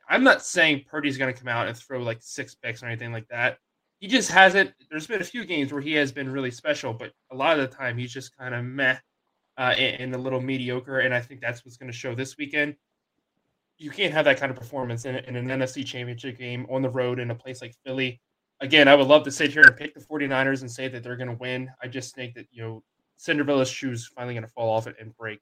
[0.10, 3.12] I'm not saying Purdy's going to come out and throw like six picks or anything
[3.12, 3.58] like that
[4.02, 4.74] he just hasn't.
[4.90, 7.70] There's been a few games where he has been really special, but a lot of
[7.70, 8.98] the time he's just kind of meh
[9.58, 11.00] uh, and, and, a little mediocre.
[11.00, 12.76] And I think that's what's going to show this weekend.
[13.78, 16.90] You can't have that kind of performance in, in, an NFC championship game on the
[16.90, 18.20] road in a place like Philly.
[18.62, 21.18] Again, I would love to sit here and pick the 49ers and say that they're
[21.18, 21.70] going to win.
[21.82, 22.84] I just think that, you know,
[23.18, 25.40] Cinderella's shoes finally going to fall off and break.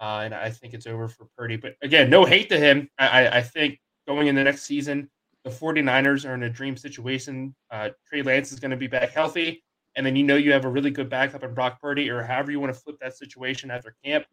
[0.00, 1.56] Uh, and I think it's over for Purdy.
[1.56, 2.88] But again, no hate to him.
[2.98, 5.08] I, I think going in the next season,
[5.44, 7.54] the 49ers are in a dream situation.
[7.70, 9.62] Uh, Trey Lance is going to be back healthy.
[9.94, 12.50] And then you know you have a really good backup in Brock Purdy, or however
[12.50, 14.24] you want to flip that situation after camp.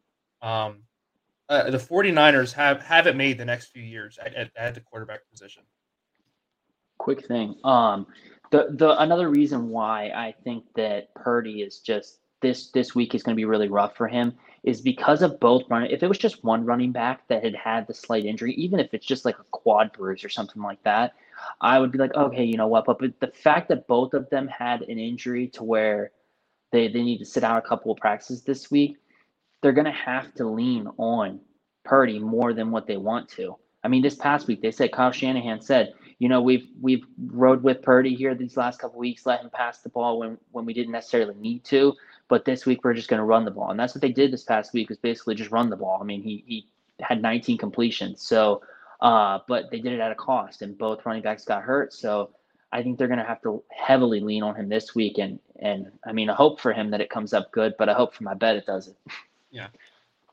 [0.42, 0.84] Um,
[1.50, 5.22] uh, the 49ers have haven't made the next few years at, at, at, the quarterback
[5.30, 5.64] position.
[7.00, 7.56] Quick thing.
[7.64, 8.06] Um,
[8.52, 13.24] the the another reason why I think that Purdy is just this this week is
[13.24, 14.34] going to be really rough for him
[14.64, 15.92] is because of both running.
[15.92, 18.94] If it was just one running back that had had the slight injury, even if
[18.94, 21.14] it's just like a quad bruise or something like that,
[21.62, 22.86] I would be like, okay, you know what?
[22.86, 26.12] But, but the fact that both of them had an injury to where
[26.72, 28.98] they, they need to sit out a couple of practices this week,
[29.62, 31.40] they're going to have to lean on
[31.84, 33.56] Purdy more than what they want to.
[33.84, 37.64] I mean, this past week they said Kyle Shanahan said, you know, we've we've rode
[37.64, 40.74] with Purdy here these last couple weeks, let him pass the ball when when we
[40.74, 41.94] didn't necessarily need to.
[42.28, 44.32] But this week we're just going to run the ball, and that's what they did
[44.32, 46.00] this past week was basically just run the ball.
[46.02, 46.68] I mean, he he
[47.00, 48.62] had 19 completions, so
[49.02, 51.94] uh, but they did it at a cost, and both running backs got hurt.
[51.94, 52.32] So
[52.72, 55.90] I think they're going to have to heavily lean on him this week, and and
[56.06, 58.24] I mean, I hope for him that it comes up good, but I hope for
[58.26, 58.98] my bet it doesn't.
[59.52, 59.68] Yeah.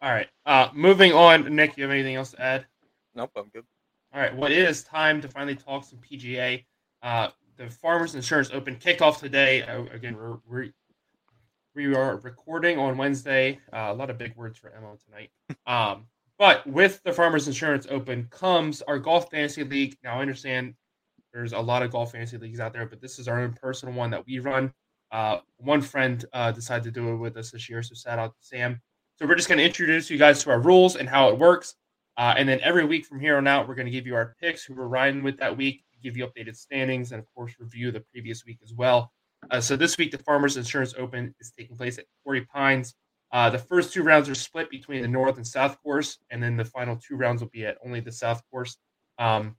[0.03, 0.29] All right.
[0.45, 2.67] Uh, moving on, Nick, you have anything else to add?
[3.17, 3.65] Nope, I'm good.
[4.13, 4.37] All right.
[4.37, 6.65] Well, it is time to finally talk some PGA.
[7.03, 9.63] Uh, the Farmers Insurance Open kickoff today.
[9.63, 10.71] Uh, again, we're, we're
[11.75, 13.59] we are recording on Wednesday.
[13.73, 15.31] Uh, a lot of big words for Emma tonight.
[15.67, 16.07] Um,
[16.39, 19.97] but with the Farmers Insurance Open comes our golf fantasy league.
[20.05, 20.75] Now I understand
[21.33, 23.95] there's a lot of golf fantasy leagues out there, but this is our own personal
[23.95, 24.73] one that we run.
[25.11, 28.31] Uh, one friend uh, decided to do it with us this year, so shout out
[28.31, 28.81] to Sam.
[29.19, 31.75] So we're just going to introduce you guys to our rules and how it works,
[32.17, 34.35] uh, and then every week from here on out, we're going to give you our
[34.41, 37.91] picks, who we're riding with that week, give you updated standings, and of course review
[37.91, 39.11] the previous week as well.
[39.51, 42.95] Uh, so this week, the Farmers Insurance Open is taking place at Torrey Pines.
[43.33, 46.57] Uh, the first two rounds are split between the North and South course, and then
[46.57, 48.77] the final two rounds will be at only the South course.
[49.19, 49.57] Um,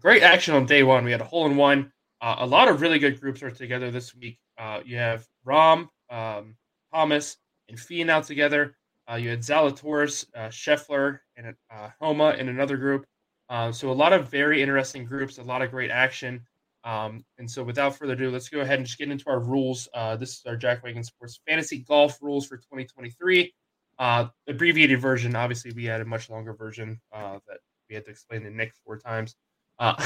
[0.00, 1.04] great action on day one.
[1.04, 1.92] We had a hole in one.
[2.20, 4.38] Uh, a lot of really good groups are together this week.
[4.58, 6.56] Uh, you have Rahm, um,
[6.92, 7.36] Thomas,
[7.68, 8.76] and Finau together.
[9.10, 13.06] Uh, you had Zalatoris, uh, Scheffler, and uh, Homa in another group.
[13.48, 16.40] Uh, so a lot of very interesting groups, a lot of great action.
[16.84, 19.88] Um, and so without further ado, let's go ahead and just get into our rules.
[19.94, 23.52] Uh, this is our Jack Wagon Sports Fantasy Golf rules for 2023.
[23.98, 25.36] Uh, abbreviated version.
[25.36, 27.40] Obviously, we had a much longer version that
[27.88, 29.36] we had to explain to Nick four times.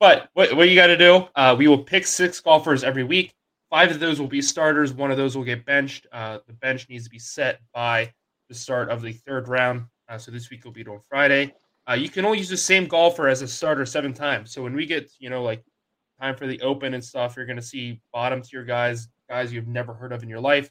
[0.00, 3.32] But what, what you got to do, we will pick six golfers every week.
[3.70, 4.92] Five of those will be starters.
[4.92, 6.06] One of those will get benched.
[6.12, 8.12] Uh, the bench needs to be set by
[8.48, 9.86] the start of the third round.
[10.08, 11.52] Uh, so this week will be on Friday.
[11.88, 14.52] Uh, you can only use the same golfer as a starter seven times.
[14.52, 15.62] So when we get, you know, like
[16.20, 19.66] time for the open and stuff, you're going to see bottom tier guys, guys you've
[19.66, 20.70] never heard of in your life.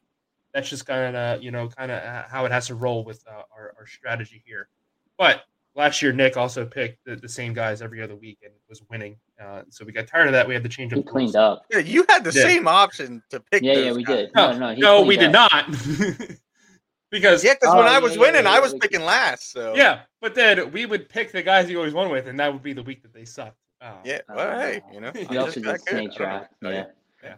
[0.53, 3.41] That's just kind of, you know, kind of how it has to roll with uh,
[3.55, 4.69] our, our strategy here.
[5.17, 5.43] But
[5.75, 9.17] last year Nick also picked the, the same guys every other week and was winning.
[9.41, 10.47] Uh, so we got tired of that.
[10.47, 11.05] We had to change He up.
[11.05, 11.63] cleaned up.
[11.71, 12.43] Yeah, you had the Yeah.
[12.43, 13.63] same option to pick.
[13.63, 14.15] Yeah, those yeah, we guys.
[14.17, 14.35] did.
[14.35, 15.65] No, No, no, no, we cleaned did not.
[17.11, 19.51] because Yeah, because Oh, when I was yeah, winning, yeah, I was we- picking last.
[19.51, 22.51] So yeah, but then we would pick the guys you always won with, and that
[22.53, 23.57] would be the week that they sucked.
[23.81, 24.21] Uh, yeah.
[24.29, 25.89] Well, hey, you know, We We also just did that good.
[25.89, 26.53] snake I draft.
[26.61, 27.35] what Yeah.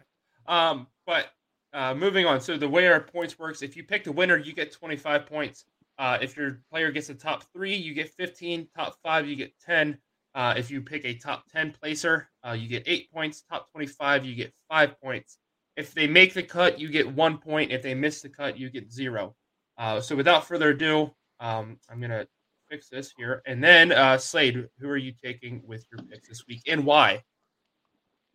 [0.48, 1.28] Um, but
[1.74, 2.40] uh, moving on.
[2.40, 5.66] So the way our points works, if you pick the winner, you get 25 points.
[5.98, 8.68] Uh, if your player gets the top three, you get 15.
[8.76, 9.98] Top five, you get 10.
[10.36, 13.44] Uh, if you pick a top 10 placer, uh, you get eight points.
[13.50, 15.38] Top 25, you get five points.
[15.78, 17.72] If they make the cut, you get one point.
[17.72, 19.34] If they miss the cut, you get zero.
[19.78, 22.28] Uh, so without further ado, um, I'm gonna
[22.70, 26.48] fix this here, and then uh, Slade, who are you taking with your picks this
[26.48, 27.24] week, and why?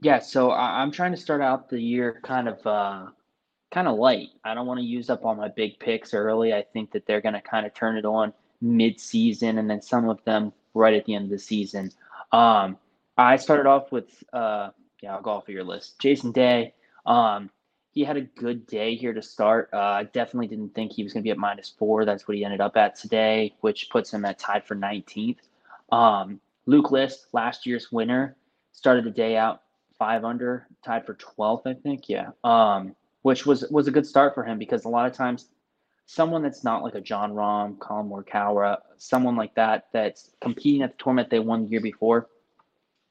[0.03, 3.07] Yeah, so I'm trying to start out the year kind of uh,
[3.71, 4.29] kind of light.
[4.45, 6.55] I don't want to use up all my big picks early.
[6.55, 8.33] I think that they're going to kind of turn it on
[8.63, 11.91] mid-season, and then some of them right at the end of the season.
[12.33, 12.79] Um,
[13.17, 14.71] I started off with uh,
[15.03, 15.99] yeah, I'll go off of your list.
[15.99, 16.75] Jason Day.
[17.07, 17.51] Um,
[17.93, 19.69] he had a good day here to start.
[19.73, 22.05] Uh, I definitely didn't think he was going to be at minus four.
[22.05, 25.39] That's what he ended up at today, which puts him at tied for 19th.
[25.91, 28.37] Um, Luke List, last year's winner,
[28.73, 29.63] started the day out
[29.99, 32.09] five under, tied for 12th, I think.
[32.09, 32.31] Yeah.
[32.45, 35.49] Um, which was was a good start for him because a lot of times
[36.11, 40.99] someone that's not like a Jon Rahm, Collin Morikawa, someone like that that's competing at
[40.99, 42.27] the tournament they won the year before,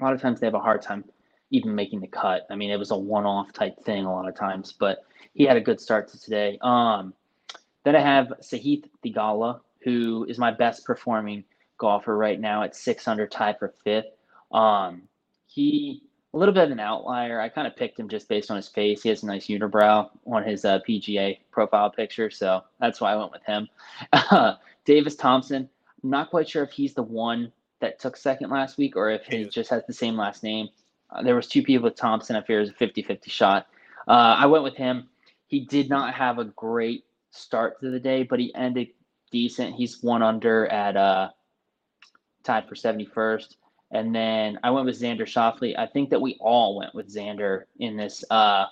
[0.02, 1.06] a lot of times they have a hard time
[1.50, 2.46] even making the cut.
[2.50, 5.56] I mean, it was a one-off type thing a lot of times, but he had
[5.56, 6.60] a good start to today.
[6.62, 7.14] Um,
[7.86, 11.46] then I have Sahith Theegala, who is my best performing
[11.78, 14.12] golfer right now at six under, tied for fifth.
[14.52, 15.04] Um,
[15.48, 17.40] he a little bit of an outlier.
[17.42, 19.02] I kind of picked him just based on his face.
[19.02, 23.16] He has a nice unibrow on his uh, PGA profile picture, so that's why I
[23.16, 23.68] went with him.
[24.86, 25.70] Davis Thompson.
[26.04, 27.52] I'm not quite sure if he's the one
[27.82, 30.70] that took second last week or if he just has the same last name.
[31.10, 32.36] Uh, there was two people with Thompson.
[32.36, 33.68] I fear it was a 50-50 shot.
[34.08, 35.10] Uh, I went with him.
[35.48, 38.90] He did not have a great start to the day, but he ended
[39.32, 39.76] decent.
[39.76, 41.30] He's one under at uh,
[42.44, 43.56] tied for 71st.
[43.92, 45.78] And then I went with Xander Schauffele.
[45.78, 48.66] I think that we all went with Xander in this, uh,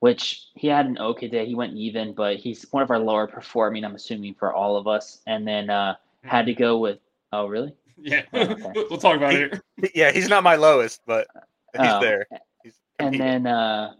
[0.00, 1.46] which he had an okay day.
[1.46, 4.86] He went even, but he's one of our lower performing, I'm assuming, for all of
[4.86, 5.20] us.
[5.26, 6.98] And then uh, had to go with,
[7.32, 7.74] oh, really?
[8.00, 8.62] Yeah, Oh, okay.
[8.74, 9.60] we'll we'll talk about it.
[9.80, 9.90] Here.
[9.94, 11.26] Yeah, he's not my lowest, but
[11.72, 12.26] he's Oh, there.
[12.62, 13.94] He's And then uh,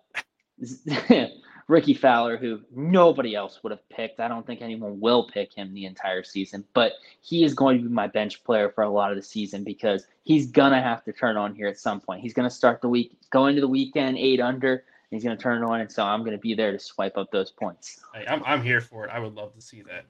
[1.68, 4.20] Rickie Fowler, who nobody else would have picked.
[4.20, 7.84] I don't think anyone will pick him the entire season, but he is going to
[7.84, 11.12] be my bench player for a lot of the season because he's gonna have to
[11.12, 12.22] turn on here at some point.
[12.22, 15.62] He's gonna start the week, go into the weekend eight under, and he's gonna turn
[15.62, 18.00] it on, and so I'm gonna be there to swipe up those points.
[18.14, 19.10] Hey, I'm I'm here for it.
[19.10, 20.06] I would love to see that.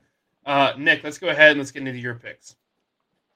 [0.47, 2.55] Uh, Nick, let's go ahead and let's get into your picks.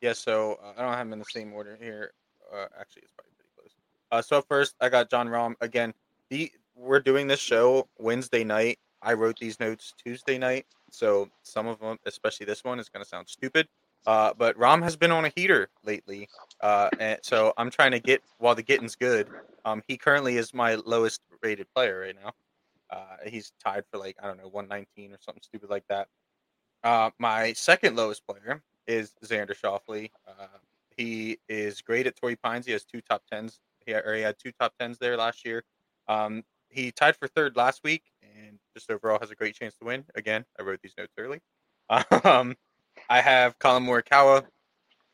[0.01, 2.13] Yeah, so uh, I don't have them in the same order here.
[2.53, 3.75] Uh, actually, it's probably pretty close.
[4.11, 5.93] Uh, so first, I got Jon Rahm again.
[6.31, 6.51] The
[6.83, 8.79] we're doing this show Wednesday night.
[9.03, 13.03] I wrote these notes Tuesday night, so some of them, especially this one, is going
[13.03, 13.69] to sound stupid.
[14.07, 16.29] Uh, but Rahm has been on a heater lately,
[16.61, 19.29] uh, and so I'm trying to get while the getting's good.
[19.65, 22.33] Um, he currently is my lowest rated player right now.
[22.91, 26.09] Uh, he's tied for like I don't know 119 or something stupid like that.
[26.83, 30.11] Uh, my second lowest player is Xander Schauffele.
[30.27, 30.47] Uh,
[30.97, 32.67] he is great at Torrey Pines.
[32.67, 33.61] He has two top tens.
[33.87, 35.63] He, or he had two top tens there last year.
[36.09, 39.85] Um, he tied for third last week, and just overall has a great chance to
[39.85, 40.05] win.
[40.15, 41.41] Again, I wrote these notes early.
[42.25, 42.57] Um,
[43.11, 44.47] I have Collin Morikawa.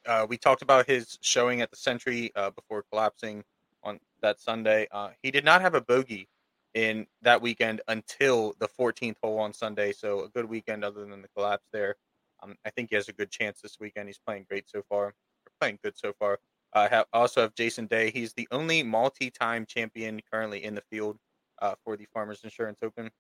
[0.07, 3.43] Uh, we talked about his showing at the Sentry uh, before collapsing
[3.83, 4.87] on that Sunday.
[4.93, 6.29] Uh, he did not have a bogey
[6.75, 9.93] in that weekend until the 14th hole on Sunday.
[9.93, 11.97] So a good weekend other than the collapse there.
[12.43, 14.09] Um, I think he has a good chance this weekend.
[14.09, 15.15] He's playing great so far.
[15.61, 16.39] playing good so far.
[16.73, 18.11] I have, also have Jason Day.
[18.11, 21.19] He's the only multi-time champion currently in the field
[21.61, 23.11] uh, for the Farmers Insurance Open.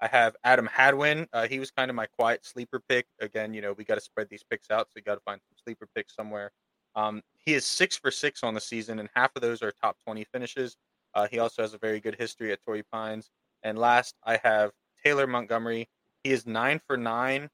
[0.00, 1.26] I have Adam Hadwin.
[1.32, 3.06] Uh, he was kind of my quiet sleeper pick.
[3.20, 5.40] Again, you know, we got to spread these picks out, so you got to find
[5.40, 6.52] some sleeper picks somewhere.
[6.94, 9.96] Um, he is six for six on the season, and half of those are top
[10.04, 10.76] 20 finishes.
[11.14, 13.30] Uh, he also has a very good history at Torrey Pines.
[13.62, 14.70] And last, I have
[15.04, 15.88] Taylor Montgomery.
[16.22, 17.48] He is nine for nine,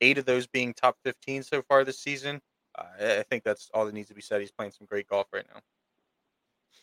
[0.00, 2.40] eight of those being top 15 so far this season.
[2.78, 4.40] Uh, I think that's all that needs to be said.
[4.40, 5.60] He's playing some great golf right now.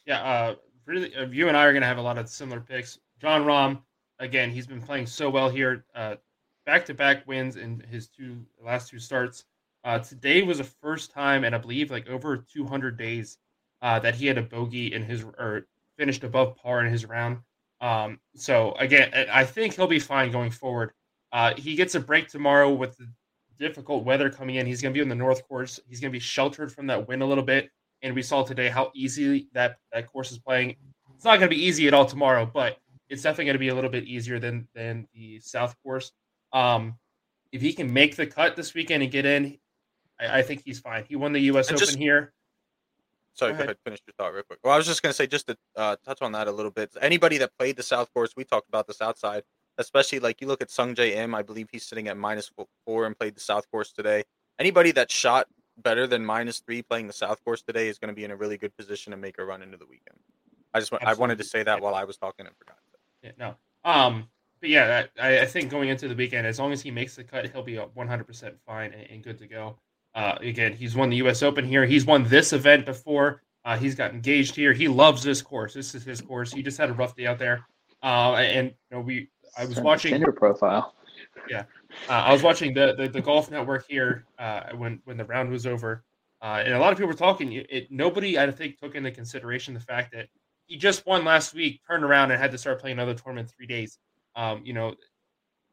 [0.05, 0.55] Yeah, uh,
[0.85, 2.99] really, uh, you and I are going to have a lot of similar picks.
[3.19, 3.81] Jon Rahm,
[4.19, 5.85] again, he's been playing so well here.
[6.65, 9.43] Back to back wins in his two last two starts.
[9.83, 13.37] Uh, today was the first time, and I believe like over 200 days,
[13.81, 15.67] uh, that he had a bogey in his or
[15.97, 17.39] finished above par in his round.
[17.81, 20.93] Um, so again, I think he'll be fine going forward.
[21.33, 23.07] Uh, he gets a break tomorrow with the
[23.59, 24.65] difficult weather coming in.
[24.65, 25.81] He's going to be on the north course.
[25.89, 27.69] He's going to be sheltered from that wind a little bit.
[28.03, 30.75] And we saw today how easy that that course is playing.
[31.15, 32.77] It's not going to be easy at all tomorrow, but
[33.09, 36.11] it's definitely going to be a little bit easier than than the south course.
[36.51, 36.97] Um,
[37.51, 39.57] if he can make the cut this weekend and get in,
[40.19, 41.05] I, I think he's fine.
[41.07, 41.69] He won the U.S.
[41.69, 42.33] And Open just, here.
[43.35, 43.77] Sorry, go, go ahead.
[43.83, 44.59] Finish your thought real quick.
[44.63, 46.71] Well, I was just going to say, just to uh, touch on that a little
[46.71, 46.95] bit.
[47.01, 49.43] Anybody that played the South Course, we talked about the South Side,
[49.77, 51.33] especially like you look at Sungjae Im.
[51.33, 52.51] I believe he's sitting at minus
[52.85, 54.23] four and played the South Course today.
[54.59, 55.47] Anybody that shot
[55.77, 58.35] better than minus three playing the South Course today is going to be in a
[58.35, 60.17] really good position to make a run into the weekend.
[60.73, 62.77] I just I wanted to say that while I was talking and forgot.
[63.21, 63.55] Yeah, no.
[63.85, 64.27] Um,
[64.59, 67.23] but yeah, I, I think going into the weekend, as long as he makes the
[67.23, 69.77] cut, he'll be 100% fine and, and good to go.
[70.15, 71.43] Uh, again, he's won the U.S.
[71.43, 71.85] Open here.
[71.85, 73.41] He's won this event before.
[73.65, 74.73] Uh, he's got engaged here.
[74.73, 75.73] He loves this course.
[75.73, 76.51] This is his course.
[76.51, 77.65] He just had a rough day out there.
[78.01, 80.95] Uh, and you know, we I was watching Tinder profile.
[81.49, 81.63] Yeah,
[82.09, 85.49] uh, I was watching the, the, the golf network here uh, when when the round
[85.49, 86.03] was over,
[86.41, 87.53] uh, and a lot of people were talking.
[87.53, 90.27] It nobody I think took into consideration the fact that
[90.65, 93.67] he just won last week, turned around and had to start playing another tournament three
[93.67, 93.99] days.
[94.35, 94.95] Um, you know,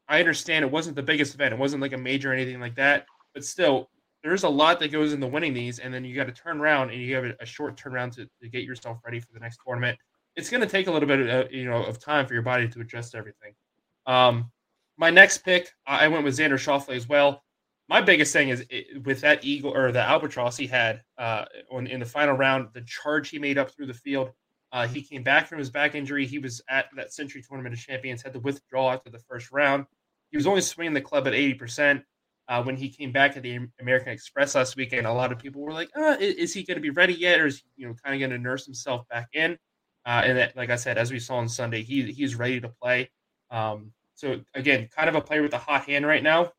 [0.07, 1.53] I understand it wasn't the biggest event.
[1.53, 3.89] It wasn't like a major or anything like that, but still,
[4.23, 6.91] there's a lot that goes into winning these, and then you got to turn around
[6.91, 9.59] and you have a, a short turnaround to, to get yourself ready for the next
[9.65, 9.97] tournament.
[10.35, 12.67] It's going to take a little bit of you know of time for your body
[12.67, 13.53] to adjust to everything.
[14.05, 14.51] Um,
[15.01, 17.43] my next pick, I went with Xander Schauffele as well.
[17.89, 21.87] My biggest thing is it, with that eagle or the albatross he had uh, on,
[21.87, 24.29] in the final round, the charge he made up through the field.
[24.71, 26.25] Uh, he came back from his back injury.
[26.25, 29.85] He was at that Sentry Tournament of Champions, had to withdraw after the first round.
[30.29, 32.01] He was only swinging the club at 80%
[32.51, 35.61] uh, when he came back at the American Express last weekend, a lot of people
[35.61, 37.87] were like, uh, is, is, he going to be ready yet, or is he, you
[37.87, 39.57] know, kind of going to nurse himself back in?
[40.05, 42.67] Uh, and that, like I said, as we saw on Sunday, he he's ready to
[42.67, 43.09] play.
[43.51, 46.51] Um, so again, kind of a player with a hot hand right now.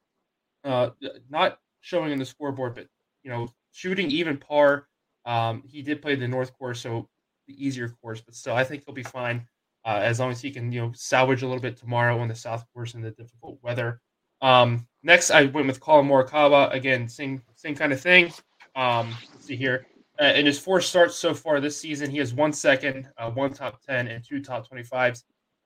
[0.65, 0.91] Uh,
[1.31, 2.89] not showing in the scoreboard, but
[3.23, 4.89] you know, shooting even par.
[5.25, 7.09] Um, he did play the North Course, so
[7.47, 9.47] the easier course, but still, I think he'll be fine
[9.85, 12.35] uh, as long as he can, you know, salvage a little bit tomorrow on the
[12.35, 14.01] South Course in the difficult weather.
[14.41, 16.73] Um, next, I went with Collin Morikawa.
[16.75, 18.33] Again, same same kind of thing.
[18.75, 19.87] Um, let's see here.
[20.21, 23.53] Uh, in his four starts so far this season, he has one second, uh, one
[23.53, 25.23] top 10, and two top 25s.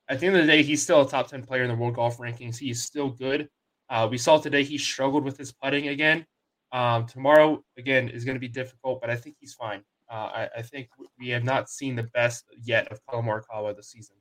[0.08, 1.94] At the end of the day, he's still a top 10 player in the world
[1.94, 2.56] golf rankings.
[2.56, 3.48] He's still good.
[3.88, 6.26] Uh, we saw today he struggled with his putting again.
[6.72, 9.82] Um, tomorrow, again, is going to be difficult, but I think he's fine.
[10.10, 10.88] Uh, I, I, think
[11.18, 14.16] we have not seen the best yet of Collin Morikawa this season.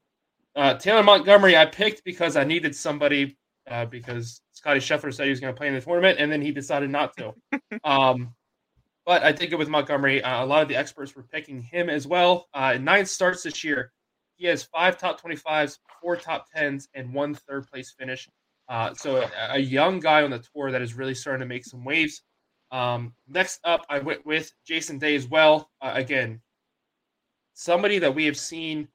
[0.56, 3.38] Uh, Taylor Montgomery, I picked because I needed somebody
[3.70, 6.42] uh, because Scotty Scheffler said he was going to play in the tournament, and then
[6.42, 7.34] he decided not to.
[7.84, 8.34] um,
[9.06, 11.90] but I think it with Montgomery, uh, a lot of the experts were picking him
[11.90, 12.48] as well.
[12.54, 13.92] Uh, nine starts this year.
[14.38, 18.30] He has five top 25s, four top 10s, and one third place finish.
[18.68, 21.64] Uh, so a, a, young guy on the tour that is really starting to make
[21.64, 22.24] some waves.
[22.72, 25.70] Um, next up, I went with Jason Day as well.
[25.82, 26.42] Uh, again,
[27.54, 28.88] somebody that we have seen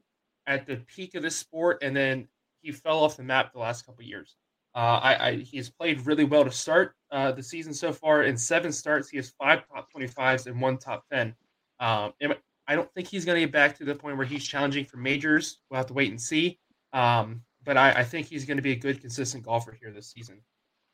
[0.46, 2.26] at the peak of this sport, and then
[2.62, 4.36] he fell off the map the last couple years.
[4.74, 8.24] Uh, I, I, he has played really well to start uh, the season so far.
[8.24, 11.34] In seven starts, he has five top 25s and one top 10.
[11.80, 12.12] Um,
[12.66, 14.96] I don't think he's going to get back to the point where he's challenging for
[14.96, 15.58] majors.
[15.70, 16.58] We'll have to wait and see.
[16.92, 20.10] Um, but I, I, think he's going to be a good, consistent golfer here this
[20.10, 20.40] season.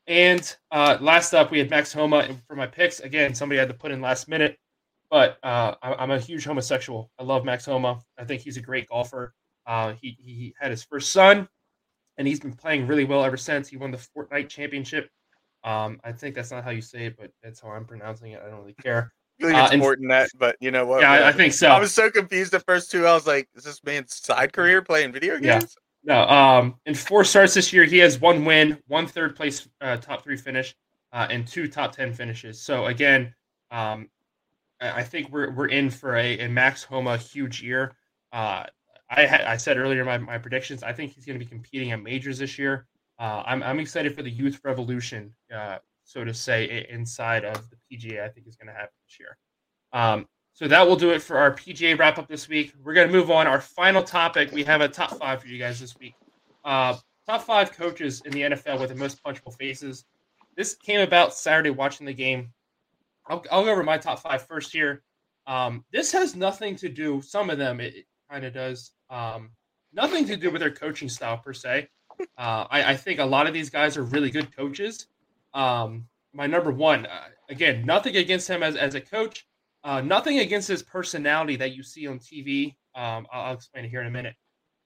[0.06, 3.00] And uh, last up, we had Max Homa for my picks.
[3.00, 4.58] Again, somebody had to put in last minute,
[5.10, 7.10] but uh, I, am a huge homosexual.
[7.18, 8.00] I love Max Homa.
[8.18, 9.34] I think he's a great golfer.
[9.66, 11.48] Uh, he, he had his first son
[12.18, 13.68] and he's been playing really well ever since.
[13.68, 15.08] He won the Fortnite Championship.
[15.64, 18.42] Um, I think that's not how you say it, but that's how I'm pronouncing it.
[18.44, 19.12] I don't really care.
[19.40, 21.00] I think it's uh, more than that, but you know what?
[21.00, 21.22] Yeah, man?
[21.24, 21.68] I think so.
[21.68, 23.06] I was so confused the first two.
[23.06, 26.14] I was like, "Is this man's side career playing video games?" Yeah.
[26.14, 29.96] No, um, in four starts this year, he has one win, one third place uh,
[29.96, 30.74] top three finish,
[31.12, 32.62] uh, and two top ten finishes.
[32.62, 33.34] So again,
[33.70, 34.08] um,
[34.80, 37.96] I think we're we're in for a, a Max Homa huge year.
[38.32, 38.64] Uh,
[39.10, 40.82] I I said earlier my, my predictions.
[40.82, 42.86] I think he's going to be competing at majors this year.
[43.18, 47.76] Uh, I'm I'm excited for the youth revolution, uh, so to say, inside of the
[47.76, 48.24] PGA.
[48.24, 49.36] I think is going to happen this year.
[49.92, 52.72] Um, so that will do it for our PGA wrap up this week.
[52.82, 53.46] We're going to move on.
[53.46, 54.52] Our final topic.
[54.52, 56.14] We have a top five for you guys this week.
[56.64, 56.96] Uh,
[57.28, 60.04] top five coaches in the NFL with the most punchable faces.
[60.56, 62.52] This came about Saturday watching the game.
[63.26, 65.02] I'll, I'll go over my top five first here.
[65.46, 67.20] Um, this has nothing to do.
[67.20, 68.92] Some of them it, it kind of does.
[69.10, 69.50] Um,
[69.92, 71.88] nothing to do with their coaching style per se.
[72.38, 75.06] Uh, I, I, think a lot of these guys are really good coaches.
[75.56, 79.46] Um, my number one, uh, again, nothing against him as, as a coach,
[79.84, 82.74] uh, nothing against his personality that you see on TV.
[82.94, 84.34] Um, I'll, I'll, explain it here in a minute.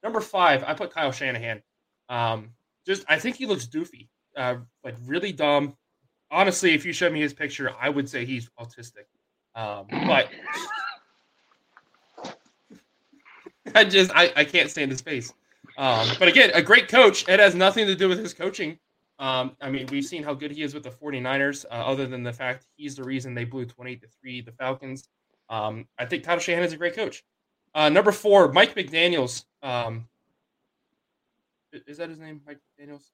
[0.04, 1.60] Number five, I put Kyle Shanahan.
[2.08, 2.50] Um,
[2.86, 5.76] just I think he looks doofy, uh, like really dumb.
[6.30, 9.06] Honestly, if you showed me his picture, I would say he's autistic.
[9.56, 10.28] Um, but
[13.74, 15.32] I just I, I can't stand his face.
[15.76, 17.28] Um, but again, a great coach.
[17.28, 18.78] It has nothing to do with his coaching.
[19.20, 22.22] Um, I mean, we've seen how good he is with the 49ers, uh, other than
[22.22, 25.08] the fact he's the reason they blew 28 to 3 the Falcons.
[25.50, 27.22] Um, I think Kyle Shanahan is a great coach.
[27.74, 29.44] Uh, number four, Mike McDaniels.
[29.62, 30.08] Um,
[31.72, 33.10] is that his name, Mike McDaniels?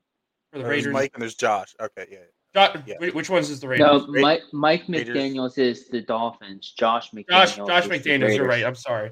[0.52, 0.92] For the there's Raiders.
[0.92, 1.74] Mike and there's Josh.
[1.80, 2.18] Okay, yeah.
[2.54, 3.10] Josh, yeah.
[3.10, 4.06] Which ones is the Raiders?
[4.06, 6.72] No, Mike, Mike McDaniels is the Dolphins.
[6.78, 7.26] Josh McDaniels.
[7.28, 8.36] Josh, Josh McDaniels.
[8.36, 8.64] You're right.
[8.64, 9.10] I'm sorry.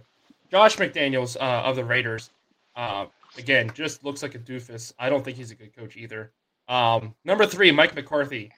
[0.51, 2.31] Josh McDaniels uh, of the Raiders.
[2.77, 4.93] Uh, again, just looks like a doofus.
[4.99, 6.33] I don't think he's a good coach either.
[6.69, 8.53] Um, number three, Mike McCarthy.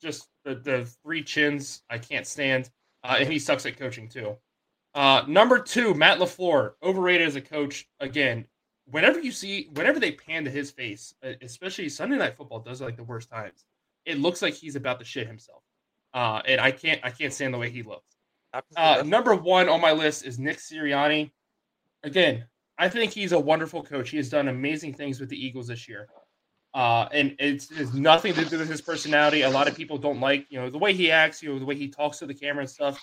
[0.00, 2.70] Just the, the three chins I can't stand.
[3.02, 4.36] Uh, and he sucks at coaching too.
[4.94, 7.88] Uh, number two, Matt LaFleur, overrated as a coach.
[8.00, 8.46] Again,
[8.86, 12.96] whenever you see, whenever they pan to his face, especially Sunday Night Football does like
[12.96, 13.64] the worst times.
[14.04, 15.62] It looks like he's about to shit himself.
[16.14, 18.16] Uh, and I can't, I can't stand the way he looks.
[18.76, 21.30] Uh, number one on my list is Nick Sirianni.
[22.02, 22.46] Again,
[22.78, 24.10] I think he's a wonderful coach.
[24.10, 26.08] He has done amazing things with the Eagles this year.
[26.76, 29.40] Uh, and it's, it's nothing to do with his personality.
[29.40, 31.64] A lot of people don't like, you know, the way he acts, you know, the
[31.64, 33.00] way he talks to the camera and stuff.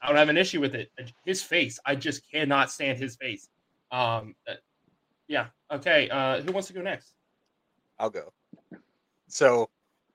[0.00, 0.90] I don't have an issue with it.
[1.26, 3.50] His face, I just cannot stand his face.
[3.92, 4.54] Um, uh,
[5.28, 5.48] yeah.
[5.70, 6.08] Okay.
[6.08, 7.12] Uh, who wants to go next?
[7.98, 8.32] I'll go.
[9.28, 9.68] So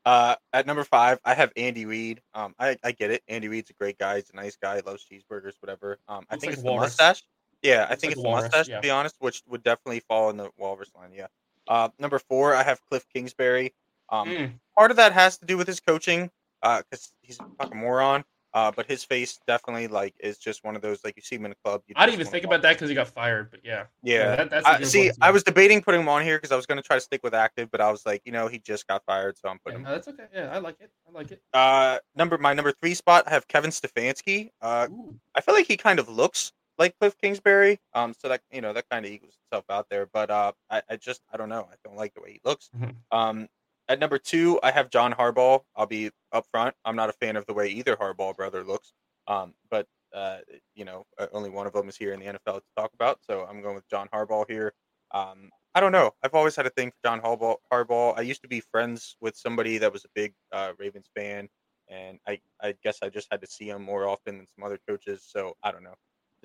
[0.08, 2.22] uh, at number five, I have Andy Reid.
[2.34, 3.22] Um, I, I get it.
[3.28, 4.16] Andy Reid's a great guy.
[4.16, 4.82] He's a nice guy.
[4.84, 6.00] Loves cheeseburgers, whatever.
[6.08, 6.96] Um, I think like it's walrus.
[6.96, 7.24] the mustache.
[7.62, 8.76] Yeah, I think like it's the mustache yeah.
[8.78, 11.12] to be honest, which would definitely fall in the walrus line.
[11.14, 11.28] Yeah.
[11.68, 13.74] Uh, number four, I have Cliff Kingsbury.
[14.10, 14.52] Um, mm.
[14.78, 16.30] part of that has to do with his coaching,
[16.62, 18.24] uh, because he's a fucking moron.
[18.56, 21.44] Uh, but his face definitely like is just one of those like you see him
[21.44, 21.82] in a club.
[21.94, 24.16] I didn't even think about that because he got fired, but yeah, yeah.
[24.16, 25.12] yeah that, that's I, see.
[25.20, 27.20] I was debating putting him on here because I was going to try to stick
[27.22, 29.82] with active, but I was like, you know, he just got fired, so I'm putting.
[29.82, 29.90] Yeah, him.
[29.90, 30.24] No, that's okay.
[30.34, 30.90] Yeah, I like it.
[31.06, 31.42] I like it.
[31.54, 34.52] Uh, number my number three spot, I have Kevin Stefanski.
[34.62, 35.20] Uh, Ooh.
[35.36, 37.80] I feel like he kind of looks like Cliff Kingsbury.
[37.94, 40.08] Um, so that you know that kind of equals itself out there.
[40.12, 41.68] But uh, I, I just I don't know.
[41.72, 42.70] I don't like the way he looks.
[42.78, 43.18] Mm-hmm.
[43.18, 43.48] Um,
[43.88, 45.62] at number two, I have John Harbaugh.
[45.76, 46.72] I'll be upfront.
[46.86, 48.94] I'm not a fan of the way either Harbaugh brother looks.
[49.28, 50.38] Um, but uh,
[50.76, 53.46] you know, only one of them is here in the NFL to talk about, so
[53.50, 54.74] I'm going with John Harbaugh here.
[55.12, 56.12] Um, I don't know.
[56.24, 57.58] I've always had a thing for John Harbaugh.
[57.72, 58.18] Harbaugh.
[58.18, 61.50] I used to be friends with somebody that was a big uh, Ravens fan,
[61.90, 64.80] and I, I guess I just had to see him more often than some other
[64.88, 65.28] coaches.
[65.28, 65.96] So I don't know.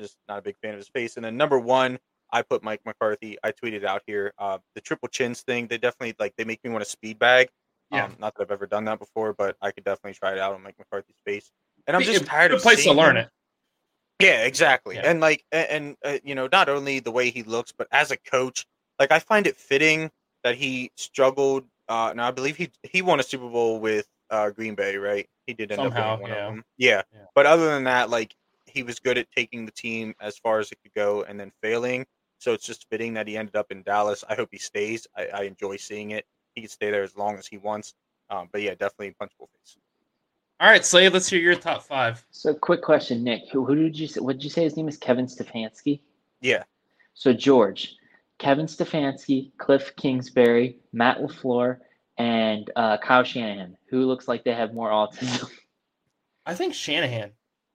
[0.00, 1.16] Just not a big fan of his face.
[1.16, 1.98] And then number one,
[2.32, 3.36] I put Mike McCarthy.
[3.42, 5.66] I tweeted out here uh, the triple chins thing.
[5.66, 7.48] They definitely like they make me want to speed bag.
[7.90, 8.04] Yeah.
[8.04, 10.54] Um, not that I've ever done that before, but I could definitely try it out
[10.54, 11.50] on Mike McCarthy's face
[11.86, 13.24] and I'm just tired of place to learn him.
[13.24, 13.30] it.
[14.24, 14.96] Yeah, exactly.
[14.96, 15.10] Yeah.
[15.10, 18.10] And like, and, and uh, you know, not only the way he looks, but as
[18.10, 18.66] a coach,
[18.98, 20.10] like I find it fitting
[20.44, 21.64] that he struggled.
[21.88, 25.26] Uh, now I believe he he won a Super Bowl with uh, Green Bay, right?
[25.46, 26.46] He did end Somehow, up winning one yeah.
[26.46, 26.64] of them.
[26.76, 27.02] Yeah.
[27.12, 27.20] yeah.
[27.34, 28.34] But other than that, like
[28.72, 31.52] he was good at taking the team as far as it could go and then
[31.62, 32.06] failing.
[32.38, 34.24] So it's just fitting that he ended up in Dallas.
[34.28, 35.06] I hope he stays.
[35.16, 36.24] I, I enjoy seeing it.
[36.54, 37.94] He can stay there as long as he wants.
[38.30, 39.76] Um, but yeah, definitely punchable face.
[40.60, 42.24] All right, Slade, let's hear your top five.
[42.30, 43.48] So, quick question, Nick.
[43.50, 44.20] Who, who did you say?
[44.20, 44.96] What did you say his name is?
[44.98, 46.00] Kevin Stefanski.
[46.40, 46.64] Yeah.
[47.14, 47.96] So George,
[48.38, 51.78] Kevin Stefanski, Cliff Kingsbury, Matt LaFleur,
[52.16, 53.76] and uh, Kyle Shanahan.
[53.88, 55.50] Who looks like they have more autism?
[56.46, 57.32] I think Shanahan.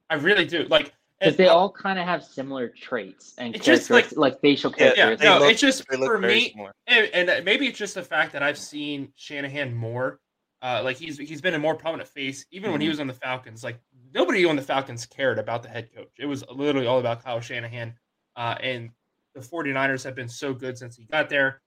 [0.10, 0.66] I really do.
[0.66, 5.24] Like because they all kind of have similar traits and just like, like facial characteristics.
[5.24, 6.54] Yeah, no, look, it's just for me,
[6.88, 10.20] and, and, maybe it's just the fact that I've seen Shanahan more
[10.66, 12.72] uh, like he's he's been a more prominent face even mm-hmm.
[12.72, 12.94] when he mm-hmm.
[12.94, 13.64] was on the Falcons.
[13.64, 13.80] Like
[14.16, 16.10] nobody on the Falcons cared about the head coach.
[16.18, 17.94] It was literally all about Kyle Shanahan.
[18.36, 18.90] Uh, and
[19.36, 21.62] the 49ers have been so good since he got there.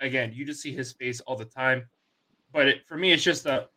[0.00, 1.88] Again, you just see his face all the time.
[2.52, 3.68] But it, for me, it's just a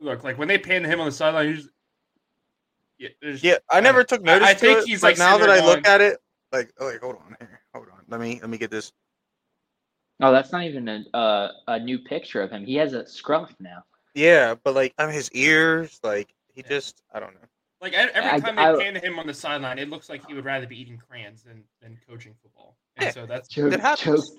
[0.00, 1.62] look like when they pan him on the sideline.
[3.00, 4.46] Just, yeah, yeah, I never took notice.
[4.46, 6.18] I, I think it, he's like now that I look at it,
[6.52, 8.00] like, oh, like hold on here, hold on.
[8.08, 8.92] Let me let me get this.
[10.20, 12.64] Oh, that's not even a uh, a new picture of him.
[12.64, 13.82] He has a scruff now.
[14.14, 17.40] Yeah, but like I mean, his ears, like he just, I don't know.
[17.80, 20.34] Like every time I, they I, pan him on the sideline, it looks like he
[20.34, 22.76] would rather be eating crayons than, than coaching football.
[22.96, 24.32] And yeah, so that's joke, jokes,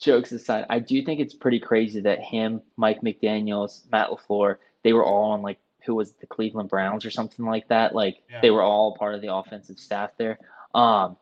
[0.00, 0.66] jokes aside.
[0.68, 5.30] I do think it's pretty crazy that him, Mike McDaniel's, Matt LaFleur, they were all
[5.30, 5.58] on like
[5.88, 7.94] who was the Cleveland Browns or something like that.
[7.94, 8.42] Like yeah.
[8.42, 10.38] they were all part of the offensive staff there.
[10.74, 11.16] Um,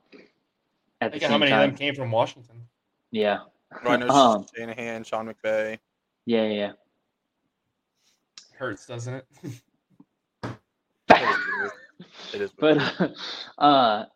[1.01, 2.57] at Think the how many time, of them came from Washington?
[3.13, 3.39] Yeah.
[3.85, 5.79] Well, I um, Shanahan, Sean McVay.
[6.25, 6.73] Yeah, yeah.
[8.59, 9.27] Hurts, doesn't it?
[12.35, 12.51] it is.
[12.59, 13.13] But
[13.59, 14.07] uh,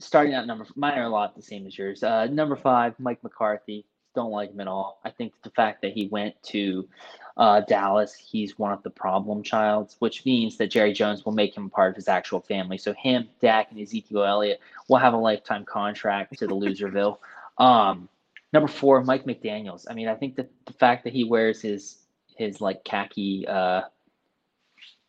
[0.00, 2.02] starting out number, mine are a lot the same as yours.
[2.02, 3.86] Uh, number five, Mike McCarthy.
[4.14, 5.00] Don't like him at all.
[5.04, 6.88] I think the fact that he went to
[7.36, 11.56] uh, Dallas, he's one of the problem childs, which means that Jerry Jones will make
[11.56, 12.76] him part of his actual family.
[12.76, 17.18] So him, Dak, and Ezekiel Elliott will have a lifetime contract to the Loserville.
[17.58, 18.08] Um,
[18.54, 19.86] number four, Mike McDaniel's.
[19.88, 21.98] I mean, I think that the fact that he wears his
[22.34, 23.82] his like khaki uh,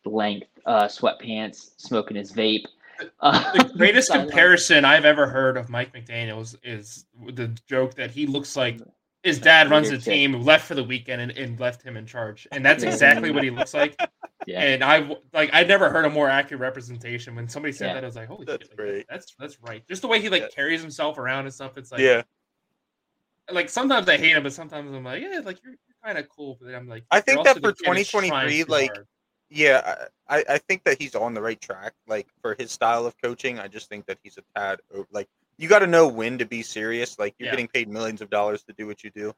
[0.05, 2.65] length uh, sweatpants, smoking his vape.
[2.99, 8.55] The greatest comparison I've ever heard of Mike McDaniel's is the joke that he looks
[8.55, 8.79] like
[9.23, 12.45] his dad runs the team, left for the weekend, and, and left him in charge,
[12.51, 13.95] and that's exactly what he looks like.
[14.45, 14.61] Yeah.
[14.61, 17.33] And I like I never heard a more accurate representation.
[17.33, 17.93] When somebody said yeah.
[17.93, 20.27] that, I was like, "Holy that's shit, like, that's that's right." Just the way he
[20.27, 20.47] like yeah.
[20.53, 21.77] carries himself around and stuff.
[21.77, 22.23] It's like, yeah.
[23.49, 26.27] Like sometimes I hate him, but sometimes I'm like, yeah, like you're, you're kind of
[26.27, 26.57] cool.
[26.61, 29.07] But I'm like, I think that for 2023, like, hard.
[29.53, 31.93] Yeah, I I think that he's on the right track.
[32.07, 35.29] Like for his style of coaching, I just think that he's a tad over, like
[35.57, 37.19] you got to know when to be serious.
[37.19, 37.51] Like you're yeah.
[37.51, 39.33] getting paid millions of dollars to do what you do.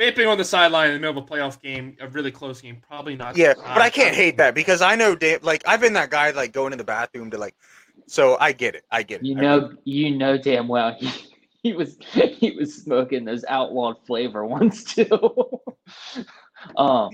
[0.00, 2.82] Vaping on the sideline in the middle of a playoff game, a really close game,
[2.88, 3.36] probably not.
[3.36, 6.30] Yeah, but I can't hate that because I know, damn, like I've been that guy,
[6.30, 7.54] like going in the bathroom to like.
[8.06, 8.84] So I get it.
[8.90, 9.26] I get it.
[9.26, 11.10] You know, you know damn well he,
[11.62, 15.06] he was he was smoking those outlawed flavor ones too.
[16.76, 17.10] um.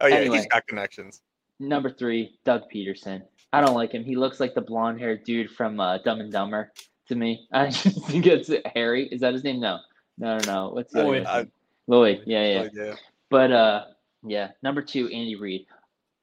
[0.00, 1.22] Oh yeah, anyway, he's got connections.
[1.60, 3.22] Number three, Doug Pederson.
[3.52, 4.04] I don't like him.
[4.04, 6.72] He looks like the blonde haired dude from uh, Dumb and Dumber
[7.08, 7.46] to me.
[7.52, 9.06] I just think it's Harry.
[9.06, 9.60] Is that his name?
[9.60, 9.78] No,
[10.18, 10.68] no, no, no.
[10.70, 11.24] What's Lloyd?
[11.24, 11.44] Uh,
[11.86, 12.22] Lloyd.
[12.26, 12.60] Yeah, yeah.
[12.60, 12.94] Lloyd, yeah.
[13.30, 13.84] But uh,
[14.24, 14.50] yeah.
[14.62, 15.66] Number two, Andy Reid.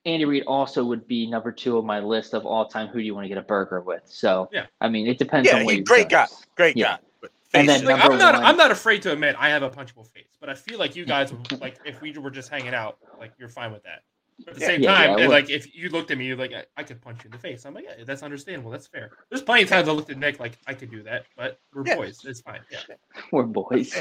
[0.06, 2.88] Andy Reid also would be number two on my list of all time.
[2.88, 4.02] Who do you want to get a burger with?
[4.06, 5.76] So yeah, I mean, it depends yeah, on what.
[5.76, 6.98] Yeah, great guy, great yeah.
[6.98, 7.30] guy.
[7.54, 8.36] And then like, I'm not.
[8.36, 10.96] One, I'm not afraid to admit I have a punchable face, but I feel like
[10.96, 14.04] you guys, like, if we were just hanging out, like, you're fine with that.
[14.46, 16.54] But at the yeah, same time, yeah, like if you looked at me, you're like,
[16.54, 17.66] I, I, could punch you in the face.
[17.66, 18.72] I'm like, yeah, that's understandable.
[18.72, 19.12] That's fair.
[19.30, 21.86] There's plenty of times I looked at Nick like I could do that, but we're
[21.86, 21.96] yeah.
[21.96, 22.24] boys.
[22.26, 22.62] It's fine.
[22.72, 22.96] Yeah,
[23.32, 23.94] we're boys.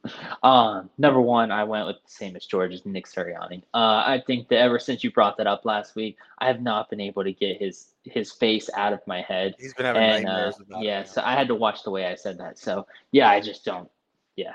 [0.42, 3.62] um, number one, I went with the same as George, is Nick Sirianni.
[3.74, 6.90] Uh, I think that ever since you brought that up last week, I have not
[6.90, 9.54] been able to get his his face out of my head.
[9.58, 11.08] He's been having and, nightmares uh, about yeah, it.
[11.08, 12.58] so I had to watch the way I said that.
[12.58, 13.88] So yeah, I just don't.
[14.36, 14.54] Yeah.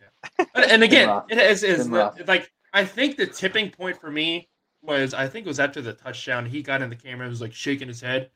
[0.00, 0.44] yeah.
[0.54, 4.48] and again, it is, is like I think the tipping point for me
[4.82, 6.44] was I think it was after the touchdown.
[6.44, 8.30] He got in the camera and was like shaking his head.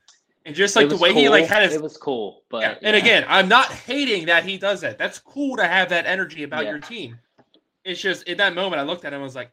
[0.47, 1.20] And just like the way cool.
[1.20, 2.45] he like had his it was cool.
[2.49, 2.74] But yeah.
[2.80, 4.97] and again, I'm not hating that he does that.
[4.97, 6.70] That's cool to have that energy about yeah.
[6.70, 7.18] your team.
[7.84, 9.51] It's just in that moment I looked at him and was like,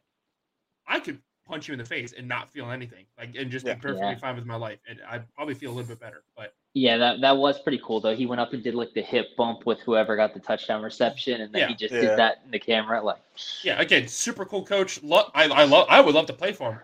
[0.86, 3.06] I could punch you in the face and not feel anything.
[3.18, 4.78] Like and just be perfectly fine with my life.
[4.88, 6.22] And I'd probably feel a little bit better.
[6.36, 8.14] But yeah, that, that was pretty cool though.
[8.14, 11.40] He went up and did like the hip bump with whoever got the touchdown reception,
[11.40, 12.00] and then yeah, he just yeah.
[12.00, 13.02] did that in the camera.
[13.02, 13.18] Like,
[13.62, 15.02] yeah, again, super cool coach.
[15.02, 15.86] Lo- I I love.
[15.88, 16.80] I would love to play for him.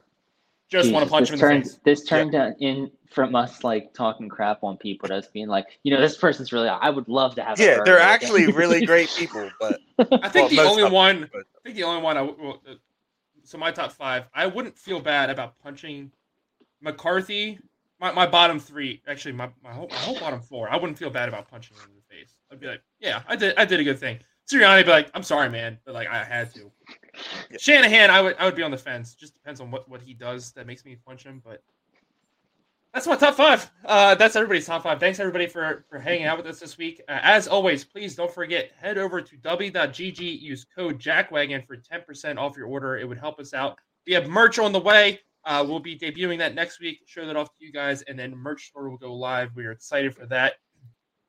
[0.71, 1.79] Just want to punch him in turned, the face.
[1.85, 2.53] This turned yeah.
[2.59, 6.17] in from us like talking crap on people to us being like, you know, this
[6.17, 6.69] person's really.
[6.69, 7.61] I would love to have.
[7.61, 11.31] Yeah, they're actually really great people, but I think well, the only one.
[11.35, 12.17] I think the only one.
[12.17, 12.75] I well, uh,
[13.45, 14.25] so my top five.
[14.35, 16.13] I wouldn't feel bad about punching
[16.81, 17.59] McCarthy
[18.03, 21.09] my, my bottom three, actually my, my whole, my whole bottom four, I wouldn't feel
[21.09, 22.35] bad about punching him in the face.
[22.51, 24.19] I'd be like, yeah, I did I did a good thing.
[24.51, 26.71] Sirianni be like, I'm sorry, man, but like I had to.
[27.59, 29.15] Shanahan, I would I would be on the fence.
[29.15, 31.63] Just depends on what, what he does that makes me punch him, but
[32.93, 33.71] that's my top five.
[33.85, 35.01] Uh, that's everybody's top five.
[35.01, 37.01] Thanks everybody for for hanging out with us this week.
[37.09, 40.41] Uh, as always, please don't forget head over to Dubby.gg.
[40.41, 42.99] Use code Jackwagon for ten percent off your order.
[42.99, 43.79] It would help us out.
[44.07, 45.21] We have merch on the way.
[45.45, 47.01] Uh, we'll be debuting that next week.
[47.07, 49.51] Show that off to you guys, and then merch store will go live.
[49.57, 50.55] We are excited for that.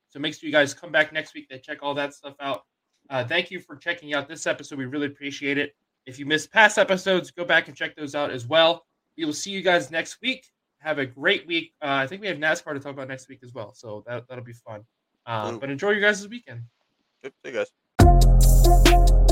[0.09, 2.65] So make sure you guys come back next week to check all that stuff out.
[3.09, 4.77] Uh, thank you for checking out this episode.
[4.77, 5.75] We really appreciate it.
[6.05, 8.85] If you missed past episodes, go back and check those out as well.
[9.17, 10.45] We will see you guys next week.
[10.83, 11.73] Have a great week.
[11.81, 14.27] Uh, I think we have NASCAR to talk about next week as well, so that
[14.27, 14.81] that'll be fun.
[15.25, 16.63] Uh, but enjoy your guys' weekend.
[17.23, 17.65] Yep, See you
[17.99, 19.22] guys.